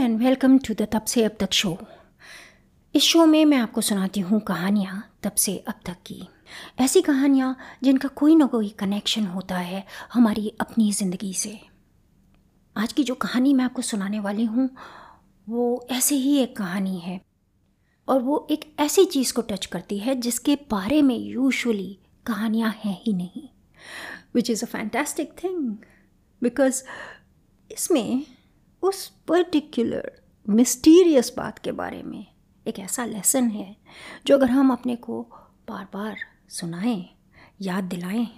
And 0.00 0.18
welcome 0.18 0.58
to 0.58 0.74
the 0.74 0.86
तब 0.92 1.04
से 1.04 1.24
अब 1.24 1.36
तक 1.40 1.52
शो 1.52 1.76
इस 2.94 3.02
शो 3.02 3.24
में 3.26 3.44
मैं 3.44 3.56
आपको 3.58 3.80
सुनाती 3.80 4.20
हूँ 4.20 4.40
कहानियाँ 4.40 5.02
तब 5.22 5.34
से 5.34 5.56
अब 5.68 5.80
तक 5.86 5.96
की। 6.06 6.28
ऐसी 6.80 7.02
कहानियाँ 7.02 7.56
जिनका 7.82 8.08
कोई 8.08 8.36
ना 8.36 8.46
कोई 8.46 8.68
कनेक्शन 8.68 9.26
होता 9.26 9.58
है 9.58 9.84
हमारी 10.12 10.52
अपनी 10.60 10.92
ज़िंदगी 10.92 11.32
से। 11.34 11.58
आज 12.76 12.92
की 12.92 13.04
जो 13.04 13.14
कहानी 13.14 13.54
मैं 13.54 13.64
आपको 13.64 13.82
सुनाने 13.82 14.20
वाली 14.20 14.44
हूँ, 14.44 14.68
वो 15.46 15.86
ऐसे 15.90 16.14
ही 16.14 16.36
एक 16.38 16.56
कहानी 16.56 16.98
है। 16.98 17.20
और 18.08 18.22
वो 18.22 18.46
एक 18.50 18.64
ऐसी 18.80 19.04
चीज़ 19.04 19.32
को 19.32 19.42
टच 19.42 19.66
करती 19.66 19.98
है 19.98 20.14
जिसके 20.14 20.54
बारे 20.70 21.02
में 21.02 21.16
यूजुअली 21.18 21.98
कहानियाँ 22.26 22.74
हैं 22.84 22.98
ही 23.02 23.12
नहीं। 23.12 23.48
Which 24.34 24.50
is 24.50 24.64
a 24.64 24.68
fantastic 24.68 25.32
thing 25.44 25.74
because 26.42 26.82
इसमें 27.70 28.26
उस 28.82 29.06
पर्टिकुलर 29.28 30.10
मिस्टीरियस 30.46 31.32
बात 31.36 31.58
के 31.58 31.72
बारे 31.72 32.02
में 32.02 32.26
एक 32.66 32.78
ऐसा 32.78 33.04
लेसन 33.04 33.48
है, 33.50 33.76
जो 34.26 34.36
अगर 34.36 34.50
हम 34.50 34.72
अपने 34.72 34.96
को 34.96 35.22
बार 35.68 35.84
बार 35.94 36.16
सुनाएँ, 36.48 37.08
याद 37.60 37.84
दिलाएँ 37.84 38.28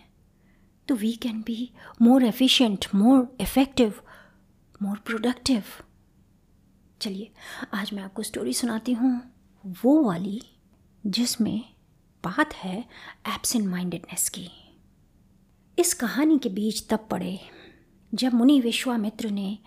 तो 0.88 0.94
we 0.94 1.12
can 1.12 1.40
be 1.40 1.70
more 2.02 2.24
efficient 2.24 2.86
more 2.94 3.36
effective 3.40 3.94
more 4.82 4.96
productive 4.96 5.62
चलिए, 7.00 7.30
आज 7.74 7.92
मैं 7.92 8.02
आपको 8.02 8.22
स्टोरी 8.22 8.52
सुनाती 8.52 8.92
हूँ, 8.92 9.20
वो 9.64 10.02
वाली 10.02 10.40
जिसमें 11.04 11.60
बात 12.24 12.54
है 12.54 12.78
एब्सेंट 13.28 13.66
माइंडेडनेस 13.66 14.28
की। 14.28 14.48
इस 15.78 15.94
कहानी 15.94 16.38
के 16.38 16.48
बीच 16.48 16.86
तब 16.90 17.06
पड़े, 17.10 17.38
जब 18.12 18.34
मुनि 18.34 18.60
विश्वामित्र 18.60 19.30
ने 19.30 19.58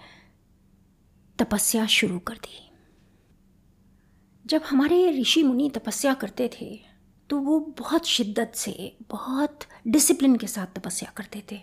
तपस्या 1.39 1.85
शुरू 1.87 2.19
कर 2.19 2.35
दी। 2.35 2.61
जब 4.45 4.61
हमारे 4.61 5.09
ऋषि 5.11 5.43
मुनि 5.43 5.69
तपस्या 5.69 6.13
करते 6.13 6.49
थे 6.53 6.67
तो 7.29 7.37
वो 7.39 7.59
बहुत 7.79 8.05
शिद्दत 8.05 8.51
से, 8.55 8.97
बहुत 9.11 9.59
डिसिप्लिन 9.87 10.35
के 10.35 10.47
साथ 10.47 10.67
तपस्या 10.75 11.11
करते 11.17 11.43
थे। 11.51 11.59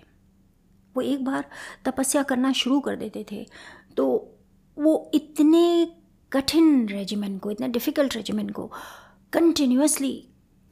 वो 0.97 1.03
एक 1.03 1.25
बार 1.25 1.45
तपस्या 1.85 2.23
करना 2.23 2.53
शुरू 2.53 2.81
कर 2.81 2.97
देते 2.97 3.25
थे 3.33 3.45
तो 3.97 4.07
वो 4.77 5.11
इतने 5.15 5.87
कठिन 6.33 6.89
रेजिमेंट 6.89 7.41
को, 7.41 7.51
इतने 7.51 7.69
डिफ़िकल्ट 7.69 8.17
रेजिमेंट 8.17 8.51
को 8.51 8.71
कंटिन्यूसली 9.33 10.13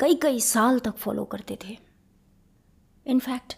कई 0.00 0.14
कई 0.14 0.40
साल 0.40 0.78
तक 0.78 0.96
फॉलो 0.96 1.24
करते 1.24 1.58
थे। 1.64 1.76
इनफैक्ट 3.06 3.54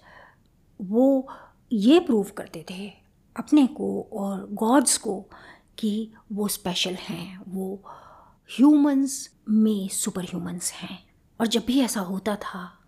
वो 0.81 1.29
ये 1.73 1.99
प्रूव 2.01 2.31
करते 2.37 2.65
थे 2.71 2.93
अपने 3.37 3.67
को 3.67 4.09
और 4.13 4.49
गॉड्स 4.51 4.99
को 4.99 5.31
कि 5.79 6.13
वो 6.33 6.49
स्पेशल 6.49 6.95
हैं, 6.95 7.43
वो 7.49 7.83
ह्यूमंस 8.57 9.37
में 9.49 9.89
सुपर 9.89 10.25
ह्यूमंस 10.25 10.73
हैं। 10.73 11.07
और 11.41 11.47
जब 11.47 11.65
भी 11.67 11.81
ऐसा 11.81 12.01
होता 12.01 12.37
था, 12.37 12.79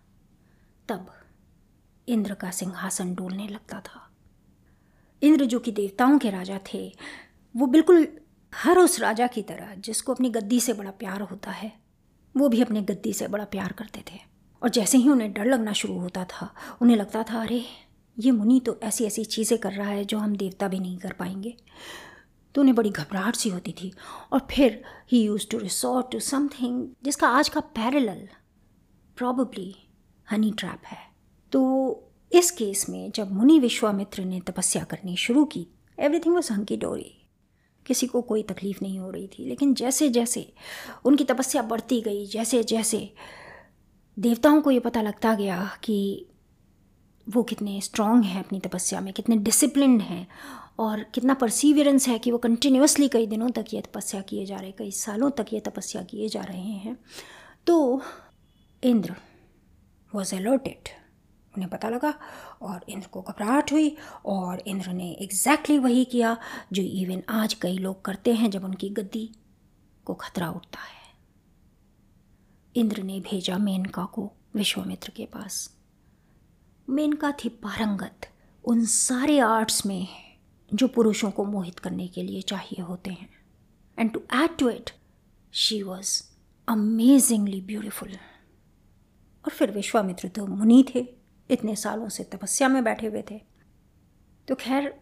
तब 0.89 1.11
इंद्र 2.07 2.33
का 2.33 2.51
सिंहासन 2.51 3.15
डोलने 3.15 3.47
लगता 3.47 3.79
था। 3.79 4.09
इंद्र 5.23 5.45
जो 5.45 5.59
कि 5.59 5.71
देवताओं 5.71 6.19
के 6.19 6.29
राजा 6.29 6.59
थे, 6.73 6.95
वो 7.57 7.67
बिल्कुल 7.67 8.07
हर 8.55 8.77
उस 8.77 8.99
राजा 8.99 9.27
की 9.27 9.41
तरह, 9.41 9.75
जिसको 9.75 10.13
अपनी 10.13 10.29
गद्दी 10.29 10.59
से 10.59 10.73
बड़ा 10.73 10.91
प्यार 10.91 11.21
होता 11.21 11.51
है, 11.51 11.79
वो 12.37 12.49
भी 12.49 12.61
अपने 12.61 12.81
गद्दी 12.81 13.13
से 13.13 13.27
बड़ा 13.27 13.45
प्यार 13.45 13.71
करते 13.71 14.03
थे। 14.11 14.19
और 14.63 14.69
जैसे 14.69 14.97
ही 14.97 15.09
उन्हें 15.09 15.33
डर 15.33 15.45
लगना 15.45 15.73
शुरू 15.73 15.99
होता 15.99 16.23
था, 16.23 16.53
उन्हें 16.81 16.97
लगता 16.97 17.23
था, 17.23 17.41
अरे 17.41 17.65
ये 18.17 18.31
मुनि 18.31 18.59
तो 18.59 18.79
ऐसी 18.83 19.05
ऐसी 19.05 19.23
चीज़ें 19.25 19.57
कर 19.59 19.71
रहा 19.71 19.89
है 19.89 20.05
जो 20.05 20.17
हम 20.17 20.35
देवता 20.35 20.67
भी 20.67 20.79
नहीं 20.79 20.97
कर 20.97 21.13
पाएँगे। 21.13 21.55
तो 22.55 22.61
उन्हें 22.61 22.75
बड़ी 22.75 22.89
घबराहट 22.89 23.35
सी 23.35 23.49
होती 23.49 23.71
थी 23.71 23.91
और 24.33 24.47
फिर 24.51 24.81
he 25.11 25.21
used 25.23 25.47
to 25.51 25.57
resort 25.57 26.11
to 26.11 26.19
something 26.19 26.87
जिसका 27.03 27.27
आज 27.29 27.49
का 27.49 27.59
पैरेलल 27.59 28.27
प्रॉबली 29.17 29.75
हनी 30.27 30.51
ट्रैप 30.51 30.85
है। 30.85 30.97
तो 31.51 32.01
इस 32.31 32.51
केस 32.51 32.85
में 32.89 33.11
जब 33.11 33.31
मुनि 33.31 33.59
विश्वामित्र 33.59 34.23
ने 34.23 34.39
तपस्या 34.39 34.83
करनी 34.83 35.15
शुरू 35.17 35.43
की 35.45 35.67
एवरीथिंग 35.97 36.35
वॉज़ 36.35 36.51
हंकी 36.53 36.77
डोरी 36.77 37.11
किसी 37.85 38.07
को 38.07 38.21
कोई 38.21 38.43
तकलीफ़ 38.43 38.77
नहीं 38.81 38.99
हो 38.99 39.09
रही 39.09 39.27
थी, 39.27 39.45
लेकिन 39.45 39.73
जैसे 39.73 40.09
जैसे 40.09 40.53
उनकी 41.05 41.23
तपस्या 41.23 41.61
बढ़ती 41.61 42.01
गई 42.01 42.25
जैसे 42.25 42.63
जैसे 42.63 43.09
देवताओं 44.17 44.61
को 44.61 44.71
ये 44.71 44.79
पता 44.79 45.01
लगता 45.01 45.33
गया 45.35 45.65
कि 45.83 46.25
वो 47.29 47.43
कितने 47.43 47.81
स्ट्रांग 47.81 48.23
हैं 48.23 48.43
अपनी 48.43 48.59
तपस्या 48.59 49.01
में, 49.01 49.13
कितने 49.13 49.35
डिसिप्लिन 49.35 50.01
हैं 50.01 50.27
और 50.79 51.03
कितना 51.03 51.33
परसीवियरेंस 51.33 52.07
है 52.07 52.19
कि 52.19 52.31
वो 52.31 52.37
कंटिन्यूसली 52.37 53.07
कई 53.07 53.27
दिनों 53.27 53.49
तक 53.49 53.65
ये 53.73 53.81
तपस्या 53.81 54.21
किए 54.21 54.45
जा 54.45 54.57
रहे 54.57 54.71
कई 54.71 54.91
सालों 54.91 55.31
तक 55.31 55.45
ये 55.53 55.59
तपस्या 55.59 56.03
किए 56.03 56.29
जा 56.29 56.41
रहे 56.41 56.61
हैं। 56.61 56.97
तो 57.67 58.01
इंद्र 58.83 59.15
वॉज़ 60.15 60.35
अलर्टेड 60.35 60.89
उन्हें 61.55 61.69
पता 61.69 61.89
लगा 61.89 62.13
और 62.61 62.85
इंद्र 62.89 63.07
को 63.07 63.21
घबराहट 63.21 63.71
हुई 63.71 63.97
और 64.25 64.59
इंद्र 64.59 64.93
ने 64.93 65.11
एग्जैक्टली 65.11 65.75
exactly 65.75 65.83
वही 65.83 66.05
किया 66.05 66.37
जो 66.73 66.83
इवन 66.83 67.23
आज 67.29 67.53
कई 67.53 67.77
लोग 67.77 68.05
करते 68.05 68.33
हैं 68.33 68.51
जब 68.51 68.63
उनकी 68.63 68.89
गद्दी 68.89 69.35
को 70.05 70.13
खतरा 70.13 70.49
उठता 70.49 70.79
है। 70.79 71.03
इंद्र 72.75 73.03
ने 73.03 73.19
भेजा 73.19 73.57
मेनका 73.57 74.05
को 74.05 74.31
विश्वामित्र 74.55 75.11
के 75.15 75.25
पास। 75.25 75.74
मेनका 76.89 77.31
थी 77.31 77.49
पारंगत। 77.49 78.21
उन 78.65 78.85
सारे 78.85 79.39
आर्ट्स 79.39 79.85
में 79.85 80.07
जो 80.73 80.87
पुरुषों 80.87 81.31
को 81.31 81.45
मोहित 81.45 81.79
करने 81.79 82.07
के 82.07 82.23
लिए 82.23 82.41
चाहिए 82.41 82.81
होते 82.81 83.09
हैं। 83.09 83.29
And 83.99 84.11
to 84.11 84.19
add 84.19 84.57
to 84.57 84.69
it 84.69 84.91
she 85.51 85.83
was 85.83 86.23
amazingly 86.67 87.61
beautiful 87.61 88.09
और 89.45 89.49
फिर 89.49 89.71
विश्वामित्र 89.71 90.27
तो 90.27 90.45
मुनि 90.45 90.85
थे, 90.95 91.07
इतने 91.51 91.75
सालों 91.75 92.09
से 92.09 92.23
तपस्या 92.23 92.67
में 92.67 92.83
बैठे 92.83 93.07
हुए 93.07 93.23
थे। 93.31 93.41
तो 94.47 94.55
खैर, 94.55 95.01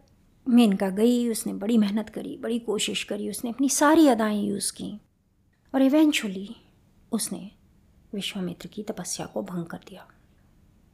मेनका 0.49 0.89
गई, 0.89 1.29
उसने 1.29 1.53
बड़ी 1.53 1.77
मेहनत 1.77 2.09
करी, 2.09 2.37
बड़ी 2.37 2.59
कोशिश 2.59 3.03
करी, 3.03 3.29
उसने 3.29 3.51
अपनी 3.51 3.69
सारी 3.69 4.07
अदाएँ 4.07 4.43
यूज़ 4.43 4.73
की। 4.73 5.01
और 5.75 5.81
इवेंचुअली 5.81 6.55
उसने 7.11 7.51
विश्वामित्र 8.13 8.67
की 8.67 8.83
तपस्या 8.83 9.25
को 9.25 9.41
भंग 9.41 9.65
कर 9.65 9.77
दिया। 9.77 10.07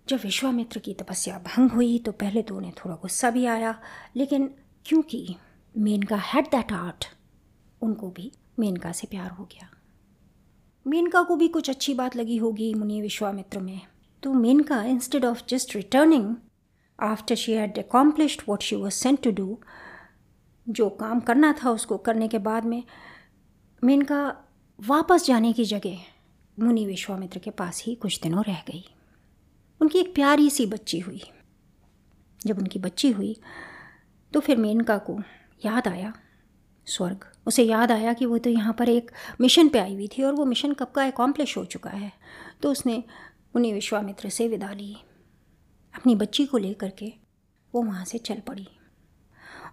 जब 0.10 0.20
विश्वामित्र 0.24 0.80
की 0.80 0.94
तपस्या 0.94 1.38
भंग 1.38 1.72
हुई 1.72 2.00
तो 2.00 2.12
पहले 2.12 2.42
तो 2.42 2.56
उन्हें 2.56 2.74
थोड़ा 2.74 2.96
गुस्सा 2.96 3.30
भी 3.30 3.46
आया। 3.46 3.80
लेकिन 4.16 4.56
क्योंकि 4.86 5.36
मेनका 5.78 6.16
हैड 6.16 6.46
दैट 6.46 6.72
आर्ट 6.72 7.06
उनको 7.82 8.10
भी 8.10 8.32
मेनका 8.60 8.92
से 8.92 9.08
प्यार 9.08 9.32
हो 9.32 9.46
गया। 9.46 9.70
मेनका 10.88 11.22
को 11.24 11.36
भी 11.36 11.48
कुछ 11.48 11.70
अच्छी 11.70 11.94
बात 11.94 12.16
लगी 12.16 12.38
होगी 12.38 12.74
मुनि 12.74 13.02
विश्वामित्र 13.02 13.60
में। 13.60 13.82
तो 14.24 14.34
Menaka 14.34 14.84
instead 14.84 15.26
of 15.26 15.44
just 15.50 15.76
returning 15.76 16.36
after 17.00 17.36
she 17.36 17.54
had 17.54 17.80
accomplished 17.80 18.42
what 18.50 18.62
she 18.62 18.76
was 18.76 18.94
sent 18.94 19.24
to 19.24 19.32
do 19.32 19.60
जो 20.70 20.90
काम 20.90 21.20
करना 21.20 21.54
था 21.64 21.72
उसको 21.72 21.98
करने 21.98 22.28
के 22.28 22.38
बाद 22.38 22.66
में, 22.66 22.84
मेनका 23.84 24.36
वापस 24.80 25.26
जाने 25.26 25.54
की 25.54 25.66
जगह 25.66 25.98
मुनि 26.60 26.86
विश्वामित्र 26.86 27.40
के 27.40 27.50
पास 27.50 27.84
ही 27.86 27.96
कुछ 27.96 28.20
दिनों 28.22 28.44
रह 28.44 28.64
गई। 28.68 28.86
उनकी 29.82 30.00
एक 30.00 30.14
प्यारी 30.16 30.50
सी 30.50 30.66
बच्ची 30.66 31.00
हुई। 31.00 31.22
जब 32.42 32.58
उनकी 32.58 32.80
बच्ची 32.80 33.12
हुई 33.12 33.36
तो 34.34 34.40
फिर 34.40 34.58
मेनका 34.58 34.98
को 35.00 35.18
याद 35.62 35.88
आया, 35.88 36.14
स्वर्ग। 36.88 37.26
उसे 37.48 37.64
याद 37.64 37.92
आया 37.92 38.14
कि 38.14 38.26
वो 38.26 38.38
तो 38.38 38.50
यहाँ 38.50 38.74
पर 38.74 38.90
एक 38.90 39.12
मिशन 39.42 39.70
पे 39.70 39.80
आई 39.80 39.94
हुई 39.94 40.08
थी 40.08 40.24
और 40.24 40.34
वो 40.34 40.46
मिशन 40.46 40.74
कब 40.74 40.92
का 40.92 41.06
एकॉम्प्लिश 41.06 41.58
हो 41.58 41.64
चुका 41.66 41.90
है। 41.90 42.12
तो 42.62 42.72
उसने 42.72 43.04
उन्हें 43.56 43.74
विश्वामित्र 43.74 44.30
से 44.30 44.48
विदा 44.48 44.72
ली। 44.74 44.96
अपनी 45.94 46.16
बच्ची 46.16 46.46
को 46.46 46.58
लेकर 46.58 46.90
के 46.90 47.12
वो 47.74 47.82
वहाँ 47.84 48.06
से 48.06 48.18
चल 48.18 48.40
पड़ी 48.40 48.68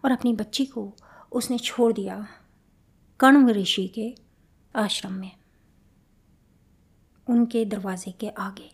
और 0.04 0.12
अपनी 0.12 0.32
बच्ची 0.34 0.64
को 0.66 0.92
उसने 1.32 1.58
छोड़ 1.58 1.92
दिया 1.92 2.26
कण्व 3.20 3.50
ऋषि 3.50 3.86
के 3.88 4.14
आश्रम 4.74 5.12
में, 5.12 5.30
उनके 7.26 7.64
दरवाजे 7.64 8.10
के 8.12 8.28
आगे। 8.28 8.70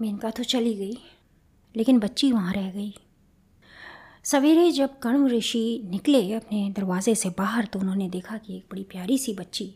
मेनका 0.00 0.30
तो 0.30 0.42
चली 0.44 0.74
गई, 0.74 0.98
लेकिन 1.74 1.98
बच्ची 1.98 2.30
वहाँ 2.32 2.52
रह 2.52 2.70
गई। 2.70 2.94
सवेरे 4.24 4.70
जब 4.70 4.98
कर्म 4.98 5.26
ऋषि 5.28 5.82
निकले 5.84 6.32
अपने 6.32 6.68
दरवाजे 6.70 7.14
से 7.14 7.30
बाहर 7.38 7.64
तो 7.64 7.78
उन्होंने 7.78 8.08
देखा 8.08 8.36
कि 8.36 8.56
एक 8.56 8.66
बड़ी 8.70 8.82
प्यारी 8.84 9.18
सी 9.18 9.34
बच्ची 9.34 9.74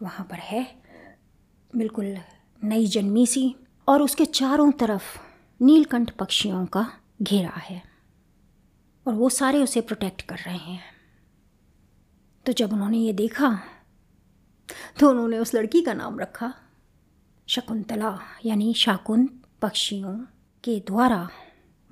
वहाँ 0.00 0.26
पर 0.30 0.38
है। 0.38 0.64
बिल्कुल 1.70 2.16
नई 2.60 2.86
जन्मी 2.86 3.26
सी 3.26 3.54
और 3.88 4.02
उसके 4.02 4.24
चारों 4.24 4.70
तरफ़ 4.72 5.18
नीलकंठ 5.60 6.10
पक्षियों 6.10 6.64
का 6.66 6.86
घेरा 7.22 7.60
है 7.60 7.82
और 9.06 9.14
वो 9.14 9.28
सारे 9.30 9.62
उसे 9.62 9.80
प्रोटेक्ट 9.80 10.22
कर 10.22 10.38
रहे 10.38 10.58
हैं। 10.58 10.82
तो 12.46 12.52
जब 12.52 12.72
उन्होंने 12.72 12.98
ये 12.98 13.12
देखा 13.12 13.58
तो 15.00 15.10
उन्होंने 15.10 15.38
उस 15.38 15.54
लड़की 15.54 15.82
का 15.82 15.92
नाम 15.94 16.18
रखा, 16.20 16.52
शकुंतला, 17.48 18.18
यानी 18.46 18.72
शाकुंत। 18.74 19.42
पक्षियों 19.62 20.18
के 20.64 20.80
द्वारा 20.80 21.28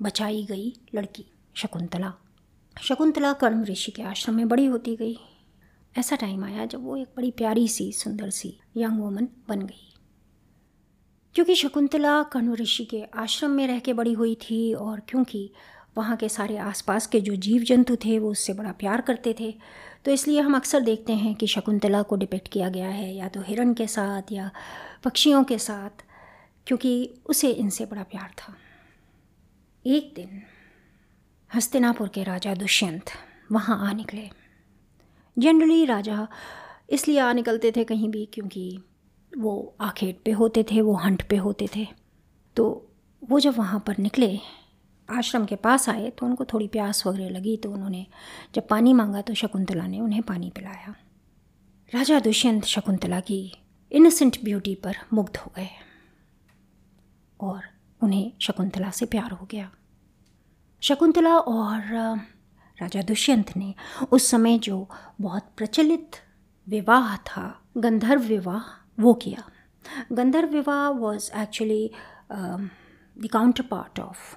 बचाई 0.01 0.45
गई 0.45 0.73
लड़की 0.95 1.25
शकुंतला। 1.55 2.13
शकुंतला 2.81 3.33
कर्ण 3.33 3.63
ऋषि 3.63 3.91
के 3.91 4.01
आश्रम 4.03 4.35
में 4.35 4.47
बड़ी 4.47 4.65
होती 4.65 4.95
गई। 4.95 5.19
ऐसा 5.97 6.15
टाइम 6.15 6.43
आया 6.43 6.65
जब 6.65 6.83
वो 6.83 6.97
एक 6.97 7.07
बड़ी 7.17 7.31
प्यारी 7.31 7.67
सी, 7.67 7.91
सुंदर 7.91 8.29
सी 8.29 8.57
यंग 8.77 8.99
वूमन 8.99 9.27
बन 9.47 9.61
गई। 9.61 9.93
क्योंकि 11.35 11.55
शकुंतला 11.55 12.23
कण्व 12.23 12.53
ऋषि 12.53 12.85
के 12.85 13.03
आश्रम 13.03 13.51
में 13.51 13.67
रह 13.67 13.79
के 13.79 13.93
बड़ी 13.93 14.13
हुई 14.13 14.35
थी 14.35 14.73
और 14.73 14.99
क्योंकि 14.99 15.51
वहाँ 15.97 16.17
के 16.17 16.29
सारे 16.29 16.57
आसपास 16.57 17.07
के 17.07 17.21
जो 17.21 17.35
जीव 17.35 17.63
जंतु 17.63 17.95
थे, 17.95 18.19
वो 18.19 18.31
उससे 18.31 18.53
बड़ा 18.53 18.71
प्यार 18.71 19.01
करते 19.01 19.35
थे। 19.39 19.57
तो 20.05 20.11
इसलिए 20.11 20.41
हम 20.41 20.55
अक्सर 20.55 20.79
देखते 20.79 21.13
हैं 21.13 21.35
कि 21.35 21.47
शकुंतला 21.47 22.01
को 22.01 22.15
डिपेक्ट 22.15 22.47
किया 22.47 22.69
गया 22.69 22.89
है 22.89 23.15
या 23.15 23.27
तो 23.27 23.41
हिरण 23.41 23.73
के 23.73 23.87
साथ 23.87 24.21
या 24.31 24.51
पक्षियों 25.03 25.43
के 25.43 25.57
साथ। 25.57 26.04
क्योंकि 26.67 27.13
उसे 27.25 27.51
इनसे 27.51 27.85
बड़ा 27.85 28.03
प्यार 28.03 28.31
था। 28.37 28.55
एक 29.85 30.13
दिन 30.15 30.41
हस्तिनापुर 31.51 32.07
के 32.07 32.23
राजा 32.23 32.53
दुष्यंत 32.53 33.11
वहाँ 33.51 33.77
आ 33.89 33.91
निकले। 33.93 34.29
जनरली 35.37 35.85
राजा 35.85 36.27
इसलिए 36.89 37.19
आ 37.19 37.31
निकलते 37.33 37.71
थे 37.71 37.83
कहीं 37.83 38.09
भी 38.09 38.25
क्योंकि 38.25 38.79
वो 39.31 39.75
आखेट 39.81 40.21
पे 40.25 40.31
होते 40.31 40.63
थे, 40.63 40.81
वो 40.81 40.93
हंट 40.95 41.27
पे 41.29 41.37
होते 41.37 41.67
थे। 41.75 41.87
तो 42.55 42.91
वो 43.21 43.39
जब 43.39 43.57
वहाँ 43.57 43.83
पर 43.87 43.97
निकले, 43.97 44.39
आश्रम 45.09 45.45
के 45.45 45.55
पास 45.55 45.89
आए 45.89 46.09
तो 46.09 46.25
उनको 46.25 46.45
थोड़ी 46.45 46.67
प्यास 46.67 47.05
वगैरह 47.07 47.29
लगी 47.29 47.57
तो 47.57 47.71
उन्होंने 47.71 48.05
जब 48.55 48.67
पानी 48.67 48.93
मांगा 48.93 49.21
तो 49.21 49.33
शकुंतला 49.33 49.87
ने 49.87 49.99
उन्हें 49.99 50.21
पानी 50.21 50.49
पिलाया। 50.49 50.95
राजा 51.93 52.19
दुष्यंत 52.19 52.63
शकुंतला 52.65 53.19
की 53.19 53.39
इनोसेंट 53.91 54.37
ब्यूटी 54.43 54.75
पर 54.75 54.95
मुग्ध 55.13 55.37
हो 55.37 55.51
गए। 55.55 55.69
और 57.39 57.61
उन्हें 58.01 58.31
शकुंतला 58.41 58.89
से 58.89 59.05
प्यार 59.05 59.31
हो 59.31 59.47
गया। 59.51 59.69
शकुंतला 60.81 61.35
और 61.37 61.81
राजा 62.77 63.01
दुष्यंत 63.01 63.55
ने 63.57 63.73
उस 64.11 64.29
समय 64.31 64.57
जो 64.59 64.87
बहुत 65.21 65.51
प्रचलित 65.57 66.15
विवाह 66.67 67.15
था, 67.17 67.61
गंधर्व 67.77 68.21
विवाह, 68.21 68.63
वो 68.99 69.13
किया। 69.13 69.43
Gandharva 70.11 70.49
vivah 70.49 70.87
was 70.89 71.31
actually 71.41 71.91
the 72.31 73.27
counterpart 73.63 73.99
of 73.99 74.35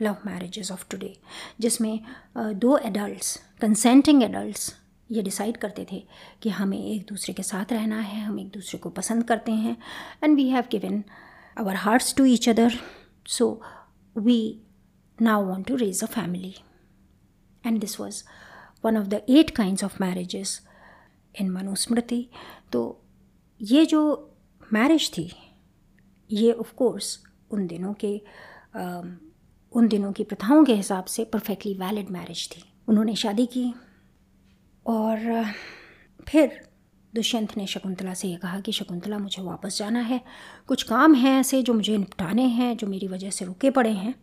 love 0.00 0.16
marriages 0.26 0.70
of 0.72 0.84
today 0.90 1.16
जिसमें 1.60 2.00
दो 2.36 2.76
एडल्ट्स 2.78 3.36
कंसेंटिंग 3.60 4.22
एडल्ट्स 4.22 4.74
ये 5.10 5.22
डिसाइड 5.22 5.56
करते 5.56 5.86
थे 5.92 6.02
कि 6.42 6.50
हमें 6.50 6.78
एक 6.78 7.06
दूसरे 7.08 7.34
के 7.34 7.42
साथ 7.42 7.72
रहना 7.72 8.00
है, 8.00 8.20
हम 8.22 8.38
एक 8.40 8.50
दूसरे 8.54 8.78
को 8.78 8.90
पसंद 8.90 9.24
करते 9.24 9.52
हैं 9.52 9.76
and 10.24 10.36
we 10.36 10.48
have 10.48 10.64
given 10.70 11.02
our 11.58 11.74
hearts 11.74 12.14
to 12.14 12.24
each 12.24 12.48
other 12.48 12.78
so 13.28 13.50
we 14.16 14.38
now 15.22 15.44
want 15.44 15.66
to 15.66 15.76
raise 15.76 16.02
a 16.02 16.06
family 16.06 16.54
and 17.66 17.80
this 17.80 18.00
was 18.00 18.22
one 18.84 18.96
of 18.96 19.06
the 19.06 19.22
eight 19.28 19.50
kind 19.50 19.84
of 19.84 19.96
marriages 20.00 20.60
in 21.40 21.50
Manusmriti 21.50 22.28
तो 22.72 23.04
ये 23.60 23.86
जो 23.86 24.00
मैरिज 24.72 25.10
थी, 25.18 25.30
ये 26.30 26.52
ऑफ़ 26.52 26.74
कोर्स 26.74 27.18
उन 27.50 27.66
दिनों 27.66 27.92
के 28.04 28.16
उन 29.72 29.88
दिनों 29.88 30.12
की 30.12 30.24
प्रथाओं 30.24 30.64
के 30.64 30.74
हिसाब 30.74 31.04
से 31.04 31.24
परफेक्टली 31.24 31.74
वैलिड 31.74 32.10
मैरिज 32.10 32.48
थी। 32.48 32.62
उन्होंने 32.88 33.14
शादी 33.16 33.46
की 33.46 33.72
और, 34.86 35.44
फिर 36.28 36.67
दुष्यंत 37.14 37.56
ने 37.56 37.66
शकुंतला 37.66 38.14
से 38.14 38.28
ये 38.28 38.36
कहा 38.36 38.60
कि 38.60 38.72
शकुंतला, 38.72 39.18
मुझे 39.18 39.42
वापस 39.42 39.78
जाना 39.78 40.00
है। 40.00 40.20
कुछ 40.66 40.82
काम 40.82 41.14
हैं 41.14 41.38
ऐसे 41.40 41.62
जो 41.62 41.74
मुझे 41.74 41.96
निपटाने 41.98 42.42
हैं, 42.42 42.76
जो 42.76 42.86
मेरी 42.86 43.08
वजह 43.08 43.30
से 43.30 43.44
रुके 43.44 43.70
पड़े 43.70 43.90
हैं। 43.90 44.14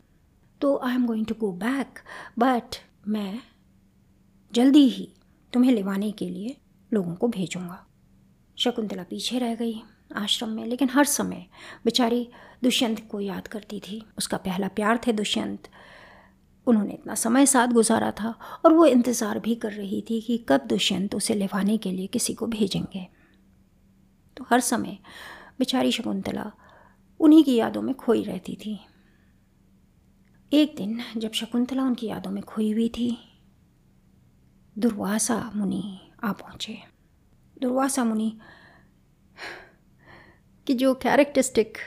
तो 0.62 0.78
I 0.78 0.94
am 0.96 1.06
going 1.06 1.26
to 1.26 1.36
go 1.40 1.52
back 1.52 2.00
but 2.40 2.76
मैं 3.08 3.40
जल्दी 4.54 4.88
ही 4.90 5.08
तुम्हें 5.54 5.72
लेवाने 5.72 6.12
के 6.12 6.30
लिए 6.30 6.56
लोगों 6.94 7.16
को 7.16 7.28
भेजूँगा। 7.28 7.86
शकुंतला 8.58 9.04
पीछे 9.04 9.40
रह 9.40 9.56
गई 9.56 9.82
आश्रम 10.16 10.50
में, 10.50 10.66
लेकिन 10.66 10.90
हर 10.90 11.06
समय 11.06 11.46
बेचारी 11.86 12.28
दुष्यंत 12.64 13.08
को 13.12 13.20
याद 13.20 13.48
करती 13.48 13.80
थी। 13.80 14.02
उसका 14.18 14.38
पहला 14.38 14.68
प्यार 14.68 15.00
थे 15.08 15.14
दुष्यंत। 15.14 15.68
उन्होंने 16.68 16.94
इतना 16.94 17.16
समय 17.16 17.46
साथ 17.46 17.68
गुजारा 17.68 18.12
था 18.12 18.34
और 18.66 18.74
वो 18.74 18.86
इंतज़ार 18.86 19.40
भी 19.40 19.56
कर 19.56 19.72
रही 19.72 20.02
थी 20.02 20.20
कि 20.22 20.38
कब 20.50 20.66
दुष्यंत 20.68 21.16
उसे 21.16 21.34
लेवाने 21.34 21.78
के 21.78 21.92
लिए 21.92 22.08
किसी 22.08 22.34
को 22.34 22.48
भेजेंगे। 22.48 23.08
तो 24.38 24.46
हर 24.50 24.60
समय 24.60 24.98
बेचारी 25.60 25.92
शकुंतला 25.92 26.52
उन्हीं 27.20 27.44
की 27.44 27.56
यादों 27.56 27.82
में 27.82 27.94
खोई 27.96 28.24
रहती 28.24 28.56
थी। 28.56 28.80
एक 30.52 30.76
दिन 30.78 31.02
जब 31.18 31.32
शकुंतला 31.32 31.84
उनकी 31.84 32.08
यादों 32.08 32.32
में 32.32 32.44
खोई 32.44 32.72
हुई 32.72 32.90
थी, 32.90 33.18
दुर्वासा 34.76 35.40
मुनि 35.56 35.84
आ 36.24 36.32
पहुँचे। 36.32 36.78
दुर्वासा 37.58 38.04
मुनि, 38.04 38.38
की 40.68 40.74
जो 40.74 40.94
कैरेक्टरिस्टिक 40.94 41.78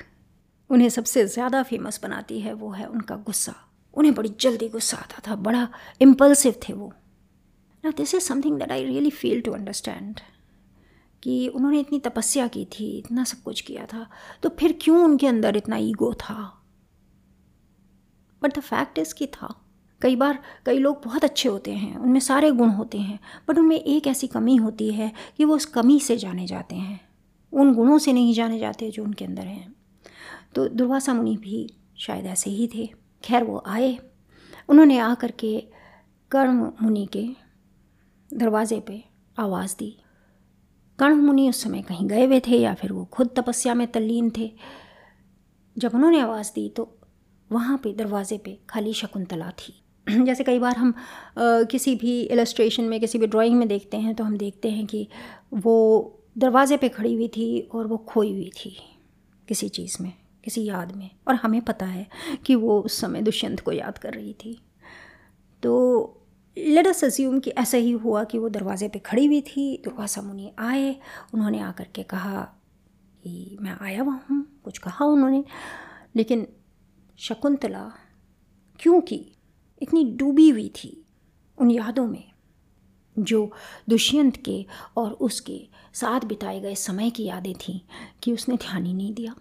उन्हें 0.71 0.89
सबसे 0.89 1.27
ज़्यादा 1.27 1.63
फ़ेमस 1.63 2.01
बनाती 2.03 2.41
है, 2.41 2.53
वो 2.53 2.71
है 2.71 2.87
उनका 2.87 3.17
गुस्सा। 3.17 3.55
उन्हें 3.99 4.15
बड़ी 4.15 4.33
जल्दी 4.41 4.69
गुस्सा 4.69 4.97
आता 4.97 5.23
था, 5.27 5.37
बड़ा 5.37 5.69
इम्पल्सिव 6.01 6.55
थे 6.69 6.73
वो। 6.73 6.93
ना 7.85 7.91
this 7.91 8.15
is 8.15 8.23
something 8.23 8.59
that 8.59 8.73
I 8.73 8.85
really 8.85 9.11
feel 9.11 9.41
to 9.41 9.53
understand 9.53 10.21
कि 11.23 11.49
उन्होंने 11.49 11.81
इतनी 11.81 11.99
तपस्या 11.99 12.47
की 12.49 12.65
थी, 12.65 12.91
इतना 12.99 13.25
सब 13.25 13.43
कुछ 13.43 13.61
किया 13.61 13.87
था 13.87 14.07
तो 14.43 14.49
फिर 14.51 14.79
क्यों 14.83 15.05
उनके 15.05 15.27
अंदर 15.27 15.57
इतना 15.57 15.77
ईगो 15.77 16.13
था? 16.15 16.55
बट 18.43 18.57
द 18.59 18.61
फैक्ट 18.61 18.99
इज़ 18.99 19.15
कि 19.15 19.27
था। 19.27 19.55
कई 20.01 20.17
बार 20.17 20.39
कई 20.67 20.79
लोग 20.79 21.01
बहुत 21.05 21.25
अच्छे 21.25 21.49
होते 21.49 21.73
हैं, 21.73 21.97
उनमें 21.97 22.21
सारे 22.21 22.51
गुण 22.51 22.69
होते 22.69 22.99
हैं 22.99 23.19
बट 23.49 23.59
उनमें 23.59 23.77
एक 23.77 24.07
ऐसी 24.07 24.27
कमी 24.27 24.57
होती 24.57 24.91
है 24.91 25.13
कि 25.37 25.45
वो 25.45 25.57
उस 25.57 25.65
कमी 25.67 25.99
से 26.01 26.17
जाने 26.17 26.47
जाते 26.47 26.77
हैं, 26.77 27.01
उन 27.53 27.75
गुणों 27.75 27.99
से 27.99 28.13
नहीं 28.13 28.35
जाने 28.35 28.59
जाते 28.59 28.91
जो 28.91 29.05
उनके 29.05 29.25
अंदर 29.25 29.43
हैं। 29.43 29.75
तो 30.55 30.69
दुर्वासा 30.69 31.15
मुनि 31.15 31.37
भी 31.37 31.69
शायद 31.97 32.27
ऐसे 32.27 32.51
ही 32.51 32.69
थे। 32.75 32.89
खैर 33.25 33.45
वो 33.45 33.63
आए। 33.67 33.99
उन्होंने 34.69 34.99
आ 34.99 35.15
के 35.15 35.61
कर्ण 36.31 36.71
मुनि 36.83 37.07
के 37.07 37.29
दरवाज़े 38.35 38.81
पे 38.81 39.05
आवाज़ 39.39 39.77
दी। 39.77 39.99
कर्ण 40.99 41.15
मुनि 41.15 41.49
उस 41.49 41.63
समय 41.63 41.83
कहीं 41.83 42.09
गए 42.09 42.27
हुए 42.27 42.41
थे 42.41 42.57
या 42.57 42.75
फिर 42.75 42.93
वो 42.93 43.05
खुद 43.05 43.31
तपस्या 43.37 43.75
में 43.75 43.87
तल्लीन 43.87 44.31
थे? 44.39 44.53
जब 45.79 45.95
उन्होंने 45.95 46.21
आवाज़ 46.21 46.53
दी 46.55 46.69
तो 46.69 46.99
वहाँ 47.53 47.79
पे 47.79 47.93
दरवाज़े 47.93 48.39
पे 48.39 48.59
खाली 48.69 48.93
शकुंतला 48.93 49.51
थी। 49.51 49.83
जैसे 50.25 50.45
कई 50.45 50.59
बार 50.59 50.77
हम 50.77 50.95
आ, 51.39 51.63
किसी 51.63 51.95
भी 51.95 52.23
इलस्ट्रेशन 52.23 52.85
में 52.85 53.01
किसी 53.01 53.19
भी 53.19 53.27
ड्राइंग 53.27 53.59
में 53.59 53.69
देखते 53.69 53.97
हैं 53.97 54.15
तो 54.15 54.25
हम 54.25 54.37
देखते 54.37 54.71
हैं 54.71 54.87
कि 54.87 55.09
वो 55.55 55.75
दरवाज़े 56.39 56.77
पे 56.77 56.89
खड़ी 56.89 57.15
हुई 57.15 57.29
थी 57.29 57.61
और 57.61 57.87
वो 57.87 57.97
खोई 57.97 58.33
हुई 58.33 58.51
थी 58.65 58.77
किसी 59.49 59.69
चीज़ 59.69 60.03
में। 60.03 60.13
किसी 60.45 60.65
याद 60.65 60.97
में। 60.97 61.11
और 61.29 61.35
हमें 61.35 61.61
पता 61.61 61.87
है 61.87 62.07
कि 62.47 62.55
वो 62.55 62.81
उस 62.81 63.01
समय 63.01 63.23
दुष्यंत 63.23 63.61
को 63.61 63.73
याद 63.73 63.99
कर 63.99 64.15
रही 64.15 64.33
थी। 64.33 64.59
तो 65.63 66.15
लेट 66.57 66.87
अस 66.87 67.05
अज्यूम 67.05 67.39
कि 67.39 67.51
ऐसा 67.51 67.79
ही 67.79 67.91
हुआ 67.91 68.25
कि 68.25 68.39
वो 68.39 68.49
दरवाज़े 68.49 68.89
पे 68.89 68.99
खड़ी 68.99 69.27
हुई 69.27 69.41
थी, 69.41 69.83
दुर्वासा 69.85 70.23
मुनि 70.23 70.53
आए, 70.59 70.97
उन्होंने 71.35 71.61
आकर 71.61 71.87
के 71.95 72.03
कहा 72.03 72.43
कि 73.23 73.59
मैं 73.61 73.77
आया 73.81 74.03
हुआ 74.03 74.21
हूँ, 74.31 74.61
कुछ 74.65 74.79
कहा 74.79 75.05
उन्होंने, 75.05 75.45
लेकिन 76.17 76.47
शकुंतला 77.19 77.93
क्योंकि 78.81 79.33
इतनी 79.83 80.05
डूबी 80.05 80.49
हुई 80.49 80.69
थी 80.69 81.07
उन 81.59 81.71
यादों 81.71 82.07
में, 82.07 82.25
जो 83.17 83.51
दुष्यंत 83.89 84.37
के 84.37 84.65
और 84.97 85.13
उसके 85.13 85.61
साथ 85.95 86.21
बिताए 86.21 86.61
गए 86.61 86.75
समय 86.75 87.11
की 87.11 87.25
यादें 87.25 87.55
थीं, 87.55 87.81
कि 88.23 88.33
उसने 88.33 88.57
ध्यान 88.57 88.87
ही 88.87 88.95
नहीं 88.95 89.15
दिया। 89.15 89.35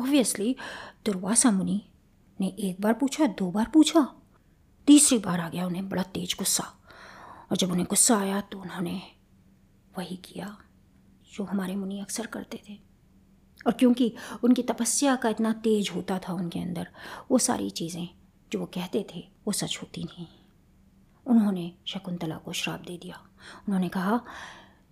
ऑब्वियसली 0.00 0.56
दुर्वासा 1.06 1.50
मुनि 1.50 1.82
ने 2.40 2.46
एक 2.46 2.80
बार 2.80 2.94
पूछा, 2.94 3.26
दो 3.26 3.50
बार 3.50 3.70
पूछा। 3.74 4.14
तीसरी 4.86 5.18
बार 5.18 5.40
आ 5.40 5.48
गया 5.48 5.66
उन्हें 5.66 5.88
बड़ा 5.88 6.02
तेज 6.02 6.36
गुस्सा। 6.38 6.64
और 7.50 7.56
जब 7.56 7.70
उन्हें 7.70 7.86
गुस्सा 7.90 8.18
आया 8.18 8.40
तो 8.40 8.58
उन्होंने 8.58 9.02
वही 9.98 10.16
किया 10.16 10.58
जो 11.34 11.44
हमारे 11.44 11.76
मुनि 11.76 12.00
अक्सर 12.00 12.26
करते 12.26 12.62
थे। 12.68 12.78
और 13.66 13.72
क्योंकि 13.72 14.14
उनकी 14.44 14.62
तपस्या 14.62 15.16
का 15.16 15.28
इतना 15.28 15.52
तेज 15.52 15.90
होता 15.90 16.18
था 16.18 16.32
उनके 16.32 16.58
अंदर, 16.58 16.88
वो 17.30 17.38
सारी 17.38 17.70
चीज़ें 17.70 18.08
जो 18.52 18.58
वो 18.58 18.66
कहते 18.66 19.06
थे, 19.14 19.28
वो 19.46 19.52
सच 19.52 19.78
होती 19.82 20.04
नहीं। 20.04 20.26
उन्होंने 21.26 21.74
शकुंतला 21.86 22.36
को 22.36 22.52
श्राप 22.52 22.80
दे 22.80 22.96
दिया। 22.96 23.16
उन्होंने 23.68 23.88
कहा, 23.88 24.20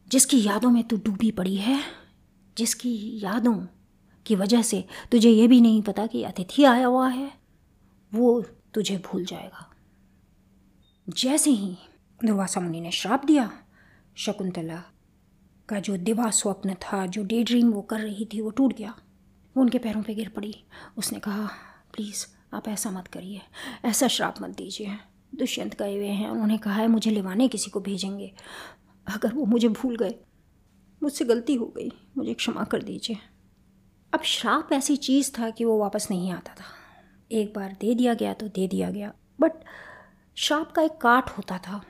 जिसकी 0.08 0.42
यादों 0.42 0.70
में 0.70 0.84
तू 0.84 0.96
डूबी 0.96 1.30
पड़ी 1.30 1.56
है, 1.56 1.84
जिसकी 2.58 3.20
यादों 3.24 3.66
की 4.26 4.34
वजह 4.34 4.62
से 4.62 4.84
तुझे 5.12 5.30
ये 5.30 5.48
भी 5.48 5.60
नहीं 5.60 5.82
पता 5.82 6.06
कि 6.06 6.22
अतिथि 6.22 6.64
आया 6.64 6.86
हुआ 6.86 7.08
है। 7.08 7.32
वो 8.14 8.42
तुझे 8.74 8.98
भूल 8.98 9.24
जाएगा। 9.24 9.74
जैसे 11.08 11.50
ही 11.50 11.76
दुर्वासा 12.24 12.60
मुनि 12.60 12.80
ने 12.80 12.90
श्राप 12.90 13.24
दिया, 13.24 13.64
शकुंतला 14.16 14.82
का 15.68 15.80
जो 15.80 15.96
दिवा 15.96 16.30
स्वप्न 16.30 16.74
था, 16.74 17.06
जो 17.06 17.24
डे 17.24 17.44
ड्रीम 17.44 17.70
वो 17.70 17.82
कर 17.82 18.00
रही 18.00 18.24
थी, 18.24 18.40
वो 18.40 18.50
टूट 18.50 18.76
गया। 18.76 18.94
वो 19.56 19.60
उनके 19.62 19.78
पैरों 19.78 20.02
पे 20.02 20.14
गिर 20.14 20.28
पड़ी। 20.28 20.64
उसने 20.96 21.20
कहा 21.20 21.50
प्लीज़ 21.94 22.26
आप 22.54 22.68
ऐसा 22.68 22.90
मत 22.90 23.08
करिए। 23.08 23.40
ऐसा 23.84 24.08
श्राप 24.08 24.34
मत 24.42 24.50
दीजिए। 24.50 24.88
दुष्यंत 25.34 25.78
गए 25.78 25.96
हुए 25.96 26.08
हैं। 26.08 26.30
उन्होंने 26.30 26.58
कहा 26.58 26.74
है, 26.74 26.88
मुझे 26.88 27.10
लेवाने 27.10 27.48
किसी 27.48 27.70
को 27.70 27.80
भेजेंगे। 27.80 28.34
अगर 29.06 29.34
वो 29.34 29.44
मुझे 29.44 29.68
भूल 29.68 29.96
गए, 29.96 30.14
मुझसे 31.02 31.24
गलती 31.24 31.54
हो 31.54 31.66
गई, 31.66 31.88
मुझे 32.16 32.34
क्षमा 32.34 32.64
कर 32.64 32.82
दीजिए। 32.82 33.16
अब 34.12 34.22
श्राप 34.22 34.72
ऐसी 34.72 34.96
चीज़ 34.96 35.30
था 35.32 35.50
कि 35.50 35.64
वो 35.64 35.78
वापस 35.78 36.06
नहीं 36.10 36.30
आता 36.30 36.54
था। 36.54 36.64
एक 37.32 37.52
बार 37.54 37.76
दे 37.80 37.94
दिया 37.94 38.14
गया 38.14 38.32
तो 38.32 38.48
दे 38.48 38.66
दिया 38.68 38.90
गया। 38.90 39.12
बट 39.40 39.52
श्राप 40.36 40.72
का 40.72 40.82
एक 40.82 40.92
काट 40.92 41.30
होता 41.30 41.58
था, 41.58 41.80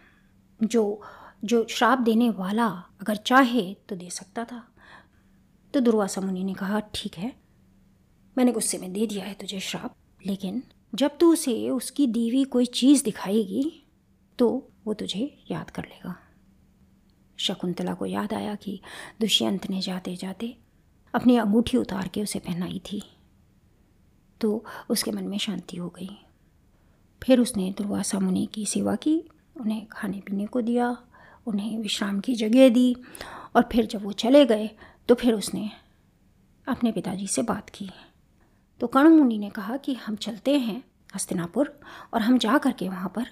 जो 0.61 1.03
जो 1.45 1.67
श्राप 1.71 1.99
देने 1.99 2.31
वाला 2.31 2.67
अगर 3.01 3.17
चाहे 3.17 3.75
तो 3.89 3.97
दे 3.97 4.11
सकता 4.11 4.45
था। 4.45 4.63
तो 5.75 5.81
दुर्वासा 5.81 6.21
मुनि 6.21 6.45
ने 6.45 6.55
कहा, 6.55 6.81
ठीक 6.95 7.19
है, 7.19 7.33
मैंने 8.39 8.53
गुस्से 8.53 8.79
में 8.79 8.93
दे 8.93 9.07
दिया 9.07 9.25
है 9.25 9.35
तुझे 9.35 9.61
श्राप, 9.61 9.97
लेकिन 10.27 10.63
जब 10.95 11.17
तू 11.19 11.33
उसे 11.33 11.71
उसकी 11.71 12.07
दीवी 12.07 12.45
कोई 12.45 12.67
चीज़ 12.67 13.05
दिखाएगी 13.05 13.87
तो 14.39 14.69
वो 14.85 14.95
तुझे 14.95 15.45
याद 15.51 15.71
कर 15.71 15.83
लेगा। 15.83 16.17
शकुंतला 17.39 17.95
को 17.95 18.07
याद 18.07 18.33
आया 18.33 18.55
कि 18.55 18.81
दुष्यंत 19.21 19.71
ने 19.71 19.81
जाते 19.81 20.17
जाते 20.17 20.57
अपनी 21.15 21.37
अंगूठी 21.37 21.77
उतार 21.77 22.09
के 22.09 22.23
उसे 22.23 22.39
पहनाई 22.39 22.81
थी। 22.93 23.03
तो 24.41 24.65
उसके 24.89 25.13
मन 25.13 25.25
में 25.25 25.39
शांति 25.39 25.77
हो 25.77 25.89
गई। 25.89 26.09
फिर 27.23 27.41
उसने 27.41 27.71
दुर्वासा 27.71 28.19
मुनि 28.19 28.49
की 28.55 28.67
सेवा 28.67 28.95
की, 28.95 29.23
उन्हें 29.61 29.87
खाने 29.87 30.21
पीने 30.21 30.47
को 30.47 30.61
दिया, 30.61 30.97
उन्हें 31.47 31.79
विश्राम 31.79 32.21
की 32.21 32.35
जगह 32.35 32.69
दी 32.69 32.97
और 33.57 33.69
फिर 33.73 33.87
जब 33.87 34.05
वो 34.05 34.13
चले 34.13 34.45
गए 34.47 34.71
तो 35.09 35.15
फिर 35.15 35.35
उसने 35.35 35.71
अपने 36.67 36.93
पिताजी 36.93 37.27
से 37.27 37.43
बात 37.43 37.71
की। 37.71 37.91
तो 38.81 38.87
कर्ण 38.87 39.09
मुनि 39.09 39.39
ने 39.39 39.51
कहा 39.51 39.77
कि 39.77 39.95
हम 39.95 40.17
चलते 40.17 40.59
हैं 40.59 40.83
हस्तिनापुर 41.15 41.81
और 42.15 42.23
हम 42.23 42.39
जा 42.39 42.59
कर 42.59 42.73
के 42.73 42.89
वहाँ 42.89 43.13
पर 43.15 43.27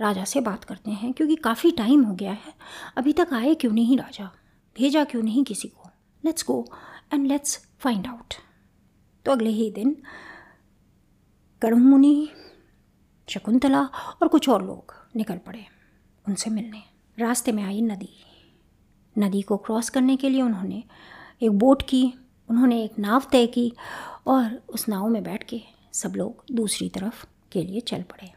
राजा 0.00 0.24
से 0.24 0.40
बात 0.40 0.64
करते 0.64 0.90
हैं, 0.90 1.12
क्योंकि 1.12 1.36
काफ़ी 1.36 1.70
टाइम 1.70 2.02
हो 2.04 2.14
गया 2.14 2.32
है। 2.32 2.54
अभी 2.96 3.12
तक 3.12 3.28
आए 3.32 3.54
क्यों 3.54 3.72
नहीं 3.72 3.98
राजा? 3.98 4.30
भेजा 4.76 5.04
क्यों 5.04 5.22
नहीं 5.22 5.44
किसी 5.44 5.68
को? 5.68 5.90
Let's 6.24 6.44
go 6.46 6.64
and 7.12 7.26
let's 7.26 7.58
find 7.78 8.06
out 8.06 8.34
तो 9.26 9.32
अगले 9.32 9.50
ही 9.50 9.70
दिन 9.70 9.96
कर्ण 11.62 11.78
मुनि 11.78 12.28
शकुंतला 13.28 13.82
और 14.22 14.28
कुछ 14.28 14.48
और 14.48 14.64
लोग 14.66 14.94
निकल 15.16 15.38
पड़े 15.38 15.64
उनसे 16.28 16.50
मिलने। 16.50 16.82
रास्ते 17.18 17.52
में 17.52 17.62
आई 17.64 17.80
नदी। 17.80 18.08
नदी 19.16 19.42
को 19.42 19.56
क्रॉस 19.56 19.90
करने 19.90 20.16
के 20.16 20.28
लिए 20.28 20.42
उन्होंने 20.42 20.82
एक 21.42 21.50
बोट 21.50 21.82
की, 21.82 22.02
उन्होंने 22.48 22.82
एक 22.84 22.98
नाव 22.98 23.22
तय 23.32 23.46
की 23.46 23.72
और 24.26 24.62
उस 24.68 24.88
नाव 24.88 25.08
में 25.08 25.22
बैठ 25.22 25.44
के 25.44 25.60
सब 25.92 26.14
लोग 26.16 26.44
दूसरी 26.52 26.88
तरफ़ 26.88 27.24
के 27.52 27.62
लिए 27.62 27.80
चल 27.80 28.02
पड़े। 28.02 28.32